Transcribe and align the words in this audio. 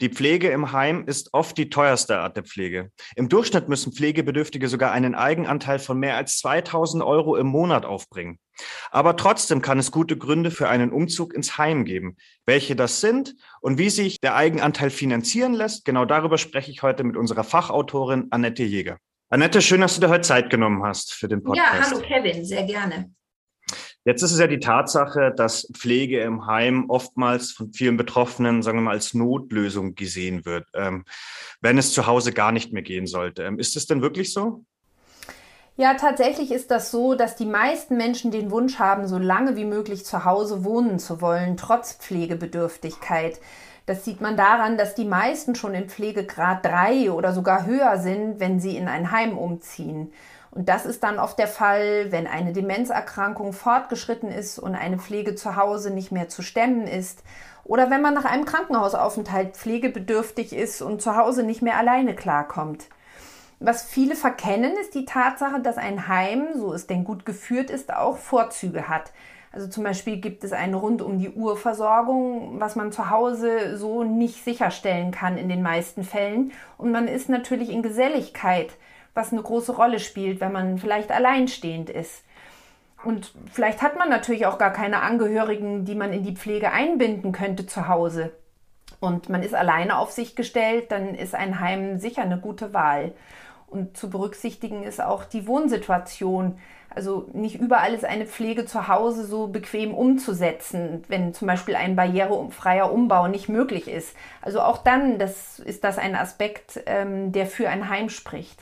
Die 0.00 0.08
Pflege 0.08 0.48
im 0.48 0.72
Heim 0.72 1.04
ist 1.06 1.34
oft 1.34 1.58
die 1.58 1.68
teuerste 1.68 2.18
Art 2.20 2.34
der 2.34 2.44
Pflege. 2.44 2.90
Im 3.16 3.28
Durchschnitt 3.28 3.68
müssen 3.68 3.92
Pflegebedürftige 3.92 4.66
sogar 4.66 4.92
einen 4.92 5.14
Eigenanteil 5.14 5.78
von 5.78 5.98
mehr 5.98 6.16
als 6.16 6.38
2000 6.38 7.02
Euro 7.02 7.36
im 7.36 7.46
Monat 7.46 7.84
aufbringen. 7.84 8.38
Aber 8.90 9.16
trotzdem 9.16 9.60
kann 9.60 9.78
es 9.78 9.92
gute 9.92 10.16
Gründe 10.16 10.50
für 10.50 10.70
einen 10.70 10.90
Umzug 10.90 11.34
ins 11.34 11.58
Heim 11.58 11.84
geben. 11.84 12.16
Welche 12.46 12.76
das 12.76 13.02
sind 13.02 13.34
und 13.60 13.76
wie 13.76 13.90
sich 13.90 14.20
der 14.20 14.36
Eigenanteil 14.36 14.88
finanzieren 14.88 15.52
lässt, 15.52 15.84
genau 15.84 16.06
darüber 16.06 16.38
spreche 16.38 16.70
ich 16.70 16.82
heute 16.82 17.04
mit 17.04 17.18
unserer 17.18 17.44
Fachautorin 17.44 18.28
Annette 18.30 18.62
Jäger. 18.62 18.96
Annette, 19.28 19.60
schön, 19.60 19.82
dass 19.82 19.96
du 19.96 20.00
dir 20.00 20.08
heute 20.08 20.22
Zeit 20.22 20.48
genommen 20.48 20.82
hast 20.82 21.12
für 21.12 21.28
den 21.28 21.42
Podcast. 21.42 21.68
Ja, 21.68 21.90
hallo 21.90 22.00
Kevin, 22.00 22.44
sehr 22.44 22.64
gerne. 22.64 23.12
Jetzt 24.04 24.22
ist 24.22 24.32
es 24.32 24.38
ja 24.38 24.46
die 24.46 24.60
Tatsache, 24.60 25.32
dass 25.36 25.68
Pflege 25.74 26.20
im 26.20 26.46
Heim 26.46 26.88
oftmals 26.88 27.52
von 27.52 27.72
vielen 27.72 27.98
Betroffenen, 27.98 28.62
sagen 28.62 28.78
wir 28.78 28.82
mal, 28.82 28.92
als 28.92 29.12
Notlösung 29.12 29.94
gesehen 29.94 30.46
wird, 30.46 30.66
ähm, 30.74 31.04
wenn 31.60 31.76
es 31.76 31.92
zu 31.92 32.06
Hause 32.06 32.32
gar 32.32 32.50
nicht 32.50 32.72
mehr 32.72 32.82
gehen 32.82 33.06
sollte. 33.06 33.42
Ähm, 33.44 33.58
ist 33.58 33.76
es 33.76 33.86
denn 33.86 34.00
wirklich 34.00 34.32
so? 34.32 34.64
Ja, 35.76 35.94
tatsächlich 35.94 36.50
ist 36.50 36.70
das 36.70 36.90
so, 36.90 37.14
dass 37.14 37.36
die 37.36 37.46
meisten 37.46 37.96
Menschen 37.96 38.30
den 38.30 38.50
Wunsch 38.50 38.78
haben, 38.78 39.06
so 39.06 39.18
lange 39.18 39.56
wie 39.56 39.64
möglich 39.64 40.04
zu 40.04 40.24
Hause 40.24 40.64
wohnen 40.64 40.98
zu 40.98 41.20
wollen, 41.20 41.56
trotz 41.56 41.94
Pflegebedürftigkeit. 41.94 43.38
Das 43.86 44.04
sieht 44.04 44.20
man 44.20 44.36
daran, 44.36 44.76
dass 44.78 44.94
die 44.94 45.04
meisten 45.04 45.54
schon 45.54 45.74
in 45.74 45.88
Pflegegrad 45.88 46.64
3 46.64 47.10
oder 47.12 47.32
sogar 47.32 47.66
höher 47.66 47.98
sind, 47.98 48.40
wenn 48.40 48.60
sie 48.60 48.76
in 48.76 48.88
ein 48.88 49.10
Heim 49.10 49.36
umziehen. 49.36 50.12
Und 50.52 50.68
das 50.68 50.84
ist 50.84 51.02
dann 51.04 51.18
oft 51.18 51.38
der 51.38 51.46
Fall, 51.46 52.10
wenn 52.10 52.26
eine 52.26 52.52
Demenzerkrankung 52.52 53.52
fortgeschritten 53.52 54.30
ist 54.30 54.58
und 54.58 54.74
eine 54.74 54.98
Pflege 54.98 55.34
zu 55.36 55.56
Hause 55.56 55.90
nicht 55.90 56.10
mehr 56.10 56.28
zu 56.28 56.42
stemmen 56.42 56.86
ist. 56.86 57.22
Oder 57.64 57.90
wenn 57.90 58.02
man 58.02 58.14
nach 58.14 58.24
einem 58.24 58.44
Krankenhausaufenthalt 58.44 59.56
pflegebedürftig 59.56 60.52
ist 60.52 60.82
und 60.82 61.02
zu 61.02 61.16
Hause 61.16 61.44
nicht 61.44 61.62
mehr 61.62 61.76
alleine 61.76 62.16
klarkommt. 62.16 62.88
Was 63.60 63.82
viele 63.82 64.16
verkennen, 64.16 64.72
ist 64.80 64.94
die 64.94 65.04
Tatsache, 65.04 65.60
dass 65.60 65.76
ein 65.76 66.08
Heim, 66.08 66.48
so 66.56 66.72
es 66.72 66.86
denn 66.86 67.04
gut 67.04 67.26
geführt 67.26 67.70
ist, 67.70 67.94
auch 67.94 68.16
Vorzüge 68.16 68.88
hat. 68.88 69.12
Also 69.52 69.68
zum 69.68 69.84
Beispiel 69.84 70.16
gibt 70.16 70.44
es 70.44 70.52
eine 70.52 70.76
rund 70.76 71.02
um 71.02 71.18
die 71.18 71.30
Uhr 71.30 71.56
Versorgung, 71.56 72.58
was 72.58 72.74
man 72.74 72.90
zu 72.90 73.10
Hause 73.10 73.76
so 73.76 74.02
nicht 74.02 74.44
sicherstellen 74.44 75.10
kann 75.10 75.36
in 75.36 75.48
den 75.48 75.62
meisten 75.62 76.04
Fällen. 76.04 76.52
Und 76.78 76.90
man 76.90 77.06
ist 77.06 77.28
natürlich 77.28 77.70
in 77.70 77.82
Geselligkeit 77.82 78.70
was 79.14 79.32
eine 79.32 79.42
große 79.42 79.72
Rolle 79.72 80.00
spielt, 80.00 80.40
wenn 80.40 80.52
man 80.52 80.78
vielleicht 80.78 81.10
alleinstehend 81.10 81.90
ist. 81.90 82.24
Und 83.04 83.32
vielleicht 83.50 83.82
hat 83.82 83.96
man 83.96 84.10
natürlich 84.10 84.46
auch 84.46 84.58
gar 84.58 84.72
keine 84.72 85.00
Angehörigen, 85.00 85.84
die 85.84 85.94
man 85.94 86.12
in 86.12 86.22
die 86.22 86.36
Pflege 86.36 86.72
einbinden 86.72 87.32
könnte 87.32 87.66
zu 87.66 87.88
Hause. 87.88 88.32
Und 89.00 89.30
man 89.30 89.42
ist 89.42 89.54
alleine 89.54 89.98
auf 89.98 90.10
sich 90.10 90.36
gestellt, 90.36 90.92
dann 90.92 91.14
ist 91.14 91.34
ein 91.34 91.60
Heim 91.60 91.98
sicher 91.98 92.22
eine 92.22 92.38
gute 92.38 92.74
Wahl. 92.74 93.12
Und 93.66 93.96
zu 93.96 94.10
berücksichtigen 94.10 94.82
ist 94.82 95.00
auch 95.00 95.24
die 95.24 95.46
Wohnsituation. 95.46 96.58
Also 96.92 97.28
nicht 97.32 97.54
überall 97.54 97.94
ist 97.94 98.04
eine 98.04 98.26
Pflege 98.26 98.66
zu 98.66 98.88
Hause 98.88 99.24
so 99.24 99.46
bequem 99.46 99.94
umzusetzen, 99.94 101.04
wenn 101.08 101.32
zum 101.32 101.46
Beispiel 101.46 101.76
ein 101.76 101.94
barrierefreier 101.94 102.92
Umbau 102.92 103.28
nicht 103.28 103.48
möglich 103.48 103.88
ist. 103.88 104.14
Also 104.42 104.60
auch 104.60 104.78
dann 104.78 105.18
das, 105.18 105.60
ist 105.60 105.84
das 105.84 105.98
ein 105.98 106.16
Aspekt, 106.16 106.80
ähm, 106.86 107.30
der 107.30 107.46
für 107.46 107.68
ein 107.68 107.88
Heim 107.88 108.08
spricht. 108.08 108.60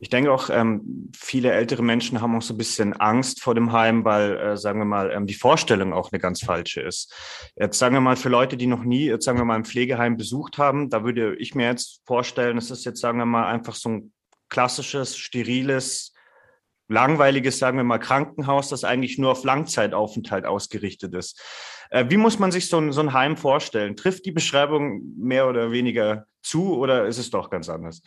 Ich 0.00 0.10
denke 0.10 0.32
auch, 0.32 0.50
ähm, 0.50 1.10
viele 1.16 1.52
ältere 1.52 1.82
Menschen 1.82 2.20
haben 2.20 2.36
auch 2.36 2.42
so 2.42 2.54
ein 2.54 2.58
bisschen 2.58 2.92
Angst 2.94 3.40
vor 3.40 3.54
dem 3.54 3.72
Heim, 3.72 4.04
weil, 4.04 4.36
äh, 4.36 4.56
sagen 4.56 4.80
wir 4.80 4.84
mal, 4.84 5.10
ähm, 5.10 5.26
die 5.26 5.34
Vorstellung 5.34 5.92
auch 5.92 6.12
eine 6.12 6.20
ganz 6.20 6.42
falsche 6.42 6.82
ist. 6.82 7.14
Jetzt 7.56 7.78
sagen 7.78 7.94
wir 7.94 8.00
mal, 8.00 8.16
für 8.16 8.28
Leute, 8.28 8.56
die 8.56 8.66
noch 8.66 8.84
nie, 8.84 9.06
jetzt 9.06 9.24
sagen 9.24 9.38
wir 9.38 9.44
mal, 9.44 9.54
ein 9.54 9.64
Pflegeheim 9.64 10.16
besucht 10.16 10.58
haben, 10.58 10.90
da 10.90 11.04
würde 11.04 11.36
ich 11.36 11.54
mir 11.54 11.66
jetzt 11.66 12.02
vorstellen, 12.06 12.58
es 12.58 12.70
ist 12.70 12.84
jetzt, 12.84 13.00
sagen 13.00 13.18
wir 13.18 13.26
mal, 13.26 13.46
einfach 13.46 13.74
so 13.74 13.88
ein 13.88 14.12
klassisches, 14.48 15.16
steriles, 15.16 16.12
langweiliges, 16.88 17.58
sagen 17.58 17.76
wir 17.76 17.84
mal, 17.84 17.98
Krankenhaus, 17.98 18.68
das 18.68 18.84
eigentlich 18.84 19.18
nur 19.18 19.30
auf 19.32 19.44
Langzeitaufenthalt 19.44 20.44
ausgerichtet 20.44 21.14
ist. 21.14 21.40
Äh, 21.90 22.06
wie 22.08 22.16
muss 22.16 22.38
man 22.38 22.52
sich 22.52 22.68
so 22.68 22.78
ein, 22.78 22.92
so 22.92 23.00
ein 23.00 23.12
Heim 23.12 23.36
vorstellen? 23.36 23.96
Trifft 23.96 24.26
die 24.26 24.32
Beschreibung 24.32 25.02
mehr 25.16 25.48
oder 25.48 25.70
weniger 25.70 26.26
zu 26.42 26.76
oder 26.76 27.06
ist 27.06 27.18
es 27.18 27.30
doch 27.30 27.50
ganz 27.50 27.68
anders? 27.68 28.02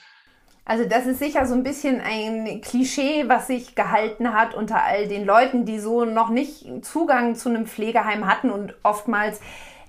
Also 0.70 0.84
das 0.84 1.06
ist 1.06 1.20
sicher 1.20 1.46
so 1.46 1.54
ein 1.54 1.64
bisschen 1.64 2.02
ein 2.02 2.60
Klischee, 2.60 3.30
was 3.30 3.48
sich 3.48 3.74
gehalten 3.74 4.34
hat 4.34 4.54
unter 4.54 4.84
all 4.84 5.08
den 5.08 5.26
Leuten, 5.26 5.64
die 5.64 5.80
so 5.80 6.04
noch 6.04 6.28
nicht 6.28 6.84
Zugang 6.84 7.36
zu 7.36 7.48
einem 7.48 7.68
Pflegeheim 7.68 8.28
hatten 8.28 8.50
und 8.50 8.76
oftmals 8.84 9.40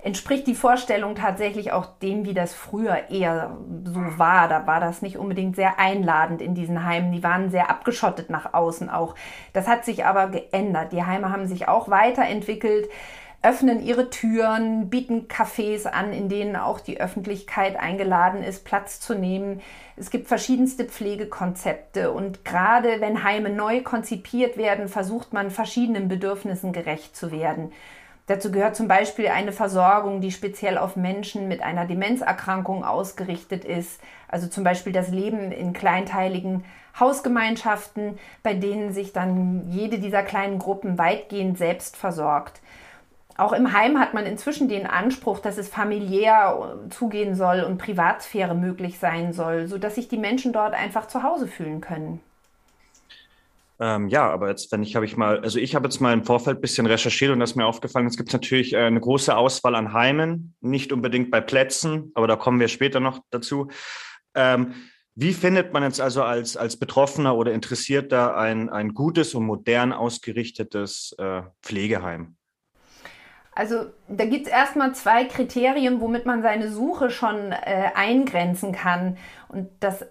entspricht 0.05 0.47
die 0.47 0.55
Vorstellung 0.55 1.17
tatsächlich 1.17 1.73
auch 1.73 1.87
dem, 1.99 2.25
wie 2.25 2.33
das 2.33 2.55
früher 2.55 3.11
eher 3.11 3.57
so 3.85 4.01
war. 4.19 4.47
Da 4.47 4.69
war 4.69 4.79
das 4.79 5.03
nicht 5.03 5.19
unbedingt 5.19 5.57
sehr 5.57 5.81
einladend 5.81 6.41
in 6.41 6.55
diesen 6.55 6.85
Heimen. 6.85 7.11
Die 7.11 7.25
waren 7.25 7.51
sehr 7.51 7.71
abgeschottet 7.71 8.31
nach 8.31 8.55
außen 8.55 8.89
auch. 8.89 9.17
Das 9.53 9.67
hat 9.67 9.85
sich 9.85 10.05
aber 10.05 10.29
geändert. 10.29 10.93
Die 10.93 11.03
Heime 11.03 11.33
haben 11.33 11.49
sich 11.49 11.67
auch 11.67 11.89
weiterentwickelt 11.89 12.89
öffnen 13.41 13.81
ihre 13.81 14.11
Türen, 14.11 14.91
bieten 14.91 15.29
Cafés 15.29 15.87
an, 15.87 16.13
in 16.13 16.29
denen 16.29 16.57
auch 16.57 16.81
die 16.81 17.01
Öffentlichkeit 17.01 17.77
eingeladen 17.77 18.43
ist, 18.43 18.65
Platz 18.65 18.99
zu 18.99 19.15
nehmen. 19.15 19.61
Es 19.97 20.11
gibt 20.11 20.27
verschiedenste 20.27 20.85
Pflegekonzepte 20.85 22.11
und 22.11 22.45
gerade 22.45 23.01
wenn 23.01 23.23
Heime 23.23 23.51
neu 23.51 23.83
konzipiert 23.83 24.57
werden, 24.57 24.89
versucht 24.89 25.33
man 25.33 25.51
verschiedenen 25.51 26.09
Bedürfnissen 26.09 26.73
gerecht 26.73 27.17
zu 27.17 27.31
werden. 27.31 27.73
Dazu 28.27 28.53
gehört 28.53 28.77
zum 28.77 28.89
Beispiel 28.89 29.29
eine 29.29 29.53
Versorgung, 29.53 30.21
die 30.21 30.33
speziell 30.33 30.77
auf 30.77 30.97
Menschen 30.97 31.49
mit 31.49 31.63
einer 31.63 31.87
Demenzerkrankung 31.87 32.85
ausgerichtet 32.85 33.65
ist. 33.65 34.03
Also 34.29 34.49
zum 34.49 34.65
Beispiel 34.65 34.93
das 34.93 35.09
Leben 35.09 35.51
in 35.51 35.73
kleinteiligen 35.73 36.65
Hausgemeinschaften, 37.01 38.19
bei 38.43 38.53
denen 38.53 38.93
sich 38.93 39.15
dann 39.15 39.71
jede 39.71 39.99
dieser 39.99 40.23
kleinen 40.23 40.59
Gruppen 40.59 40.99
weitgehend 40.99 41.57
selbst 41.57 41.97
versorgt. 41.97 42.61
Auch 43.39 43.53
im 43.53 43.73
Heim 43.73 44.01
hat 44.01 44.15
man 44.15 44.27
inzwischen 44.27 44.69
den 44.69 44.85
Anspruch, 44.85 45.39
dass 45.39 45.59
es 45.59 45.69
familiär 45.69 46.77
zugehen 46.91 47.37
soll 47.37 47.61
und 47.61 47.79
Privatsphäre 47.79 48.57
möglich 48.57 48.99
sein 48.99 49.33
soll, 49.33 49.69
sodass 49.69 49.95
sich 49.95 50.09
die 50.09 50.19
Menschen 50.19 50.53
dort 50.53 50.75
einfach 50.75 51.07
zu 51.07 51.23
Hause 51.23 51.47
fühlen 51.47 51.81
können. 51.81 52.21
Ähm, 53.79 54.09
ja, 54.09 54.29
aber 54.29 54.49
jetzt, 54.49 54.73
wenn 54.73 54.83
ich 54.83 54.97
habe 54.97 55.07
ich 55.07 55.17
mal, 55.17 55.39
also 55.39 55.61
ich 55.61 55.77
habe 55.77 55.87
jetzt 55.87 56.01
mal 56.01 56.13
im 56.13 56.25
Vorfeld 56.25 56.59
ein 56.59 56.61
bisschen 56.61 56.87
recherchiert 56.87 57.31
und 57.31 57.39
das 57.39 57.51
ist 57.51 57.57
mir 57.57 57.65
aufgefallen, 57.65 58.09
es 58.09 58.17
gibt 58.17 58.33
natürlich 58.33 58.73
äh, 58.73 58.79
eine 58.79 59.01
große 59.01 59.37
Auswahl 59.37 59.77
an 59.77 59.93
Heimen, 59.93 60.57
nicht 60.61 60.93
unbedingt 60.93 61.31
bei 61.31 61.41
Plätzen, 61.41 62.11
aber 62.15 62.27
da 62.27 62.35
kommen 62.35 62.59
wir 62.59 62.67
später 62.67 62.99
noch 62.99 63.21
dazu. 63.31 63.69
Ähm, 64.35 64.75
wie 65.15 65.33
findet 65.33 65.73
man 65.73 65.85
jetzt 65.85 66.01
also 66.01 66.25
als, 66.25 66.57
als 66.57 66.77
Betroffener 66.77 67.37
oder 67.37 67.53
Interessierter 67.53 68.37
ein, 68.37 68.69
ein 68.69 68.95
gutes 68.95 69.35
und 69.35 69.45
modern 69.45 69.93
ausgerichtetes 69.93 71.15
äh, 71.19 71.43
Pflegeheim? 71.63 72.38
Also 73.59 73.87
da 74.07 74.25
gibt 74.25 74.47
es 74.47 74.53
erstmal 74.53 74.95
zwei 74.95 75.25
Kriterien, 75.25 76.01
womit 76.01 76.27
man 76.27 76.43
seine 76.43 76.69
Suche 76.69 77.11
schon 77.11 77.51
äh, 77.51 77.91
eingrenzen 77.93 78.71
kann. 78.71 79.17
Und 79.49 79.69
das 79.81 80.07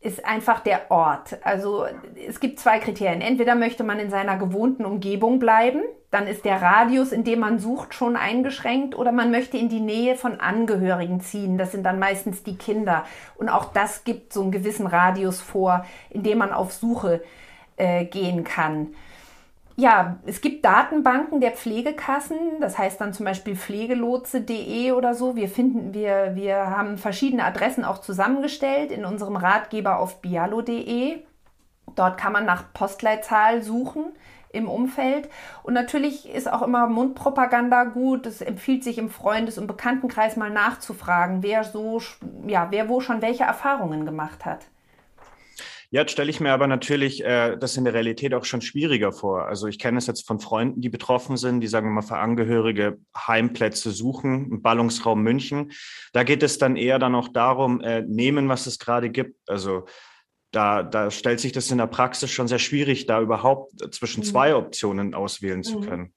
ist 0.00 0.26
einfach 0.26 0.58
der 0.58 0.90
Ort. 0.90 1.38
Also 1.44 1.86
es 2.26 2.40
gibt 2.40 2.58
zwei 2.58 2.80
Kriterien. 2.80 3.20
Entweder 3.20 3.54
möchte 3.54 3.84
man 3.84 4.00
in 4.00 4.10
seiner 4.10 4.36
gewohnten 4.36 4.84
Umgebung 4.84 5.38
bleiben, 5.38 5.82
dann 6.10 6.26
ist 6.26 6.44
der 6.44 6.60
Radius, 6.60 7.12
in 7.12 7.22
dem 7.22 7.38
man 7.38 7.60
sucht, 7.60 7.94
schon 7.94 8.16
eingeschränkt, 8.16 8.96
oder 8.96 9.12
man 9.12 9.30
möchte 9.30 9.58
in 9.58 9.68
die 9.68 9.78
Nähe 9.78 10.16
von 10.16 10.40
Angehörigen 10.40 11.20
ziehen. 11.20 11.56
Das 11.56 11.70
sind 11.70 11.84
dann 11.84 12.00
meistens 12.00 12.42
die 12.42 12.56
Kinder. 12.56 13.04
Und 13.36 13.48
auch 13.48 13.72
das 13.72 14.02
gibt 14.02 14.32
so 14.32 14.42
einen 14.42 14.50
gewissen 14.50 14.88
Radius 14.88 15.40
vor, 15.40 15.86
in 16.10 16.24
dem 16.24 16.38
man 16.38 16.52
auf 16.52 16.72
Suche 16.72 17.22
äh, 17.76 18.06
gehen 18.06 18.42
kann. 18.42 18.96
Ja, 19.80 20.18
es 20.26 20.40
gibt 20.40 20.64
Datenbanken 20.64 21.40
der 21.40 21.52
Pflegekassen, 21.52 22.36
das 22.60 22.76
heißt 22.78 23.00
dann 23.00 23.12
zum 23.12 23.24
Beispiel 23.24 23.54
pflegelotse.de 23.54 24.90
oder 24.90 25.14
so. 25.14 25.36
Wir 25.36 25.48
finden, 25.48 25.94
wir, 25.94 26.32
wir 26.34 26.56
haben 26.56 26.98
verschiedene 26.98 27.44
Adressen 27.44 27.84
auch 27.84 27.98
zusammengestellt 27.98 28.90
in 28.90 29.04
unserem 29.04 29.36
Ratgeber 29.36 30.00
auf 30.00 30.20
bialo.de. 30.20 31.22
Dort 31.94 32.18
kann 32.18 32.32
man 32.32 32.44
nach 32.44 32.72
Postleitzahl 32.72 33.62
suchen 33.62 34.06
im 34.50 34.68
Umfeld. 34.68 35.28
Und 35.62 35.74
natürlich 35.74 36.28
ist 36.28 36.52
auch 36.52 36.62
immer 36.62 36.88
Mundpropaganda 36.88 37.84
gut. 37.84 38.26
Es 38.26 38.40
empfiehlt 38.40 38.82
sich 38.82 38.98
im 38.98 39.10
Freundes- 39.10 39.58
und 39.58 39.68
Bekanntenkreis 39.68 40.36
mal 40.36 40.50
nachzufragen, 40.50 41.44
wer 41.44 41.62
so, 41.62 42.02
ja, 42.48 42.66
wer 42.72 42.88
wo 42.88 43.00
schon 43.00 43.22
welche 43.22 43.44
Erfahrungen 43.44 44.06
gemacht 44.06 44.44
hat. 44.44 44.66
Jetzt 45.90 46.12
stelle 46.12 46.28
ich 46.28 46.38
mir 46.38 46.52
aber 46.52 46.66
natürlich 46.66 47.24
äh, 47.24 47.56
das 47.56 47.78
in 47.78 47.84
der 47.84 47.94
Realität 47.94 48.34
auch 48.34 48.44
schon 48.44 48.60
schwieriger 48.60 49.10
vor. 49.10 49.46
Also 49.46 49.68
ich 49.68 49.78
kenne 49.78 49.96
es 49.96 50.06
jetzt 50.06 50.26
von 50.26 50.38
Freunden, 50.38 50.82
die 50.82 50.90
betroffen 50.90 51.38
sind, 51.38 51.60
die 51.60 51.66
sagen 51.66 51.88
wir 51.88 51.92
mal 51.92 52.02
für 52.02 52.18
Angehörige 52.18 52.98
Heimplätze 53.16 53.90
suchen, 53.90 54.50
im 54.50 54.62
Ballungsraum 54.62 55.22
München. 55.22 55.72
Da 56.12 56.24
geht 56.24 56.42
es 56.42 56.58
dann 56.58 56.76
eher 56.76 56.98
dann 56.98 57.14
auch 57.14 57.28
darum, 57.28 57.80
äh, 57.80 58.02
nehmen, 58.02 58.50
was 58.50 58.66
es 58.66 58.78
gerade 58.78 59.08
gibt. 59.08 59.48
Also 59.48 59.86
da, 60.50 60.82
da 60.82 61.10
stellt 61.10 61.40
sich 61.40 61.52
das 61.52 61.70
in 61.70 61.78
der 61.78 61.86
Praxis 61.86 62.30
schon 62.30 62.48
sehr 62.48 62.58
schwierig, 62.58 63.06
da 63.06 63.22
überhaupt 63.22 63.72
zwischen 63.94 64.20
mhm. 64.20 64.24
zwei 64.24 64.54
Optionen 64.54 65.14
auswählen 65.14 65.62
zu 65.62 65.78
mhm. 65.78 65.84
können. 65.84 66.12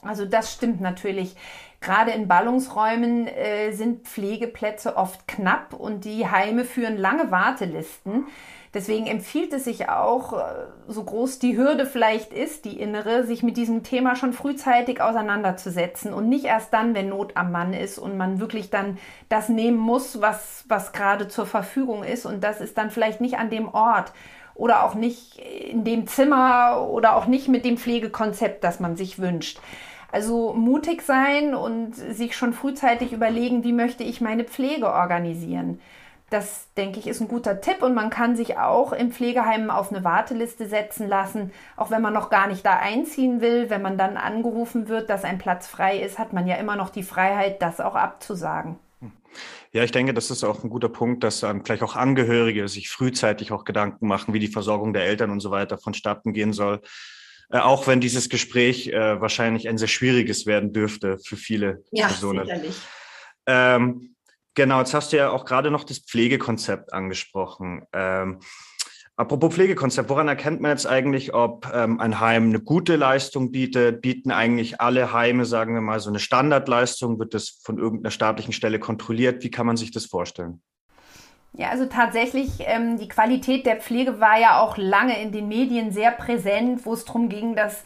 Also 0.00 0.24
das 0.24 0.54
stimmt 0.54 0.80
natürlich. 0.80 1.34
Gerade 1.80 2.10
in 2.10 2.28
Ballungsräumen 2.28 3.26
äh, 3.26 3.72
sind 3.72 4.06
Pflegeplätze 4.06 4.96
oft 4.96 5.26
knapp 5.26 5.72
und 5.72 6.04
die 6.04 6.28
Heime 6.28 6.64
führen 6.64 6.98
lange 6.98 7.30
Wartelisten. 7.30 8.26
Deswegen 8.72 9.06
empfiehlt 9.06 9.52
es 9.52 9.64
sich 9.64 9.88
auch, 9.88 10.34
äh, 10.34 10.44
so 10.86 11.02
groß 11.02 11.38
die 11.38 11.56
Hürde 11.56 11.86
vielleicht 11.86 12.34
ist, 12.34 12.66
die 12.66 12.78
innere, 12.78 13.24
sich 13.24 13.42
mit 13.42 13.56
diesem 13.56 13.82
Thema 13.82 14.14
schon 14.14 14.34
frühzeitig 14.34 15.00
auseinanderzusetzen 15.00 16.12
und 16.12 16.28
nicht 16.28 16.44
erst 16.44 16.72
dann, 16.72 16.94
wenn 16.94 17.08
Not 17.08 17.36
am 17.36 17.50
Mann 17.50 17.72
ist 17.72 17.98
und 17.98 18.16
man 18.16 18.40
wirklich 18.40 18.68
dann 18.68 18.98
das 19.30 19.48
nehmen 19.48 19.78
muss, 19.78 20.20
was, 20.20 20.64
was 20.68 20.92
gerade 20.92 21.28
zur 21.28 21.46
Verfügung 21.46 22.04
ist. 22.04 22.26
Und 22.26 22.44
das 22.44 22.60
ist 22.60 22.76
dann 22.76 22.90
vielleicht 22.90 23.22
nicht 23.22 23.38
an 23.38 23.48
dem 23.48 23.68
Ort 23.68 24.12
oder 24.54 24.84
auch 24.84 24.94
nicht 24.94 25.38
in 25.38 25.84
dem 25.84 26.06
Zimmer 26.06 26.86
oder 26.90 27.16
auch 27.16 27.26
nicht 27.26 27.48
mit 27.48 27.64
dem 27.64 27.78
Pflegekonzept, 27.78 28.62
das 28.62 28.78
man 28.78 28.96
sich 28.96 29.18
wünscht. 29.18 29.58
Also 30.12 30.52
mutig 30.52 31.02
sein 31.02 31.54
und 31.54 31.94
sich 31.94 32.36
schon 32.36 32.52
frühzeitig 32.52 33.12
überlegen, 33.12 33.64
wie 33.64 33.72
möchte 33.72 34.02
ich 34.02 34.20
meine 34.20 34.44
Pflege 34.44 34.92
organisieren. 34.92 35.80
Das, 36.30 36.68
denke 36.76 37.00
ich, 37.00 37.08
ist 37.08 37.20
ein 37.20 37.26
guter 37.26 37.60
Tipp 37.60 37.82
und 37.82 37.92
man 37.92 38.08
kann 38.08 38.36
sich 38.36 38.56
auch 38.56 38.92
im 38.92 39.10
Pflegeheim 39.10 39.68
auf 39.68 39.92
eine 39.92 40.04
Warteliste 40.04 40.66
setzen 40.66 41.08
lassen, 41.08 41.50
auch 41.76 41.90
wenn 41.90 42.02
man 42.02 42.12
noch 42.12 42.30
gar 42.30 42.46
nicht 42.46 42.64
da 42.64 42.76
einziehen 42.78 43.40
will. 43.40 43.68
Wenn 43.68 43.82
man 43.82 43.98
dann 43.98 44.16
angerufen 44.16 44.88
wird, 44.88 45.10
dass 45.10 45.24
ein 45.24 45.38
Platz 45.38 45.66
frei 45.66 45.98
ist, 45.98 46.20
hat 46.20 46.32
man 46.32 46.46
ja 46.46 46.54
immer 46.54 46.76
noch 46.76 46.90
die 46.90 47.02
Freiheit, 47.02 47.60
das 47.62 47.80
auch 47.80 47.96
abzusagen. 47.96 48.78
Ja, 49.72 49.84
ich 49.84 49.92
denke, 49.92 50.14
das 50.14 50.30
ist 50.30 50.42
auch 50.42 50.64
ein 50.64 50.70
guter 50.70 50.88
Punkt, 50.88 51.22
dass 51.22 51.42
ähm, 51.44 51.64
vielleicht 51.64 51.82
auch 51.82 51.94
Angehörige 51.94 52.66
sich 52.66 52.90
frühzeitig 52.90 53.52
auch 53.52 53.64
Gedanken 53.64 54.08
machen, 54.08 54.34
wie 54.34 54.40
die 54.40 54.48
Versorgung 54.48 54.92
der 54.92 55.04
Eltern 55.04 55.30
und 55.30 55.40
so 55.40 55.50
weiter 55.52 55.78
vonstatten 55.78 56.32
gehen 56.32 56.52
soll. 56.52 56.80
Äh, 57.50 57.58
auch 57.58 57.86
wenn 57.86 58.00
dieses 58.00 58.28
Gespräch 58.28 58.88
äh, 58.88 59.20
wahrscheinlich 59.20 59.68
ein 59.68 59.78
sehr 59.78 59.88
schwieriges 59.88 60.46
werden 60.46 60.72
dürfte 60.72 61.18
für 61.18 61.36
viele 61.36 61.82
ja, 61.90 62.06
Personen. 62.06 62.46
Sicherlich. 62.46 62.76
Ähm, 63.46 64.14
genau, 64.54 64.78
jetzt 64.78 64.94
hast 64.94 65.12
du 65.12 65.16
ja 65.16 65.30
auch 65.30 65.44
gerade 65.44 65.70
noch 65.70 65.84
das 65.84 65.98
Pflegekonzept 65.98 66.92
angesprochen. 66.92 67.82
Ähm, 67.92 68.38
apropos 69.16 69.54
Pflegekonzept, 69.54 70.08
woran 70.08 70.28
erkennt 70.28 70.60
man 70.60 70.70
jetzt 70.70 70.86
eigentlich, 70.86 71.34
ob 71.34 71.68
ähm, 71.74 71.98
ein 71.98 72.20
Heim 72.20 72.50
eine 72.50 72.60
gute 72.60 72.94
Leistung 72.94 73.50
bietet? 73.50 74.00
Bieten 74.00 74.30
eigentlich 74.30 74.80
alle 74.80 75.12
Heime, 75.12 75.44
sagen 75.44 75.74
wir 75.74 75.80
mal, 75.80 75.98
so 75.98 76.10
eine 76.10 76.20
Standardleistung? 76.20 77.18
Wird 77.18 77.34
das 77.34 77.60
von 77.64 77.78
irgendeiner 77.78 78.12
staatlichen 78.12 78.52
Stelle 78.52 78.78
kontrolliert? 78.78 79.42
Wie 79.42 79.50
kann 79.50 79.66
man 79.66 79.76
sich 79.76 79.90
das 79.90 80.06
vorstellen? 80.06 80.62
Ja, 81.52 81.70
also 81.70 81.86
tatsächlich, 81.86 82.48
ähm, 82.60 82.96
die 82.98 83.08
Qualität 83.08 83.66
der 83.66 83.76
Pflege 83.80 84.20
war 84.20 84.38
ja 84.38 84.60
auch 84.60 84.76
lange 84.76 85.20
in 85.20 85.32
den 85.32 85.48
Medien 85.48 85.90
sehr 85.92 86.12
präsent, 86.12 86.86
wo 86.86 86.94
es 86.94 87.04
darum 87.04 87.28
ging, 87.28 87.56
dass 87.56 87.84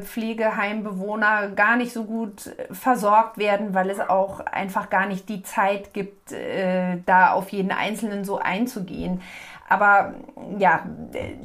Pflegeheimbewohner 0.00 1.50
gar 1.50 1.76
nicht 1.76 1.92
so 1.92 2.04
gut 2.04 2.46
äh, 2.46 2.72
versorgt 2.72 3.38
werden, 3.38 3.74
weil 3.74 3.90
es 3.90 4.00
auch 4.00 4.40
einfach 4.40 4.90
gar 4.90 5.06
nicht 5.06 5.28
die 5.28 5.42
Zeit 5.42 5.92
gibt, 5.92 6.32
äh, 6.32 6.98
da 7.06 7.32
auf 7.32 7.50
jeden 7.50 7.72
Einzelnen 7.72 8.24
so 8.24 8.38
einzugehen. 8.38 9.22
Aber 9.68 10.14
ja, 10.58 10.86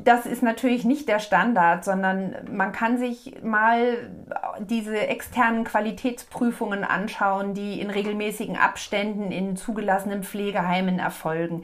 das 0.04 0.28
ist 0.28 0.44
natürlich 0.44 0.86
nicht 0.86 1.10
der 1.10 1.20
Standard, 1.20 1.84
sondern 1.84 2.36
man 2.52 2.72
kann 2.72 3.00
sich 3.00 3.42
mal 3.42 3.98
diese 4.60 5.08
externen 5.08 5.64
Qualitätsprüfungen 5.64 6.84
anschauen, 6.84 7.56
die 7.56 7.82
in 7.82 7.90
regelmäßigen 7.90 8.58
Abständen 8.58 9.32
in 9.32 9.56
zugelassenen 9.56 10.24
Pflegeheimen 10.24 11.00
erfolgen. 11.00 11.64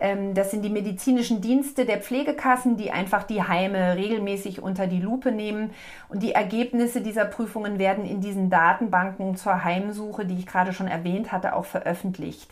Ähm, 0.00 0.34
das 0.34 0.50
sind 0.50 0.62
die 0.62 0.70
medizinischen 0.70 1.40
Dienste 1.40 1.84
der 1.84 2.00
Pflegekassen, 2.00 2.76
die 2.76 2.90
einfach 2.90 3.22
die 3.22 3.42
Heime 3.42 3.96
regelmäßig 3.96 4.62
unter 4.62 4.86
die 4.86 5.00
Lupe 5.00 5.32
nehmen. 5.32 5.70
Und 6.08 6.22
die 6.22 6.32
Ergebnisse 6.32 7.00
dieser 7.00 7.24
Prüfungen 7.24 7.78
werden 7.78 8.04
in 8.04 8.20
diesen 8.20 8.50
Datenbanken 8.50 9.36
zur 9.36 9.64
Heimsuche, 9.64 10.24
die 10.26 10.38
ich 10.38 10.46
gerade 10.46 10.72
schon 10.72 10.88
erwähnt 10.88 11.32
hatte, 11.32 11.54
auch 11.54 11.64
veröffentlicht. 11.64 12.50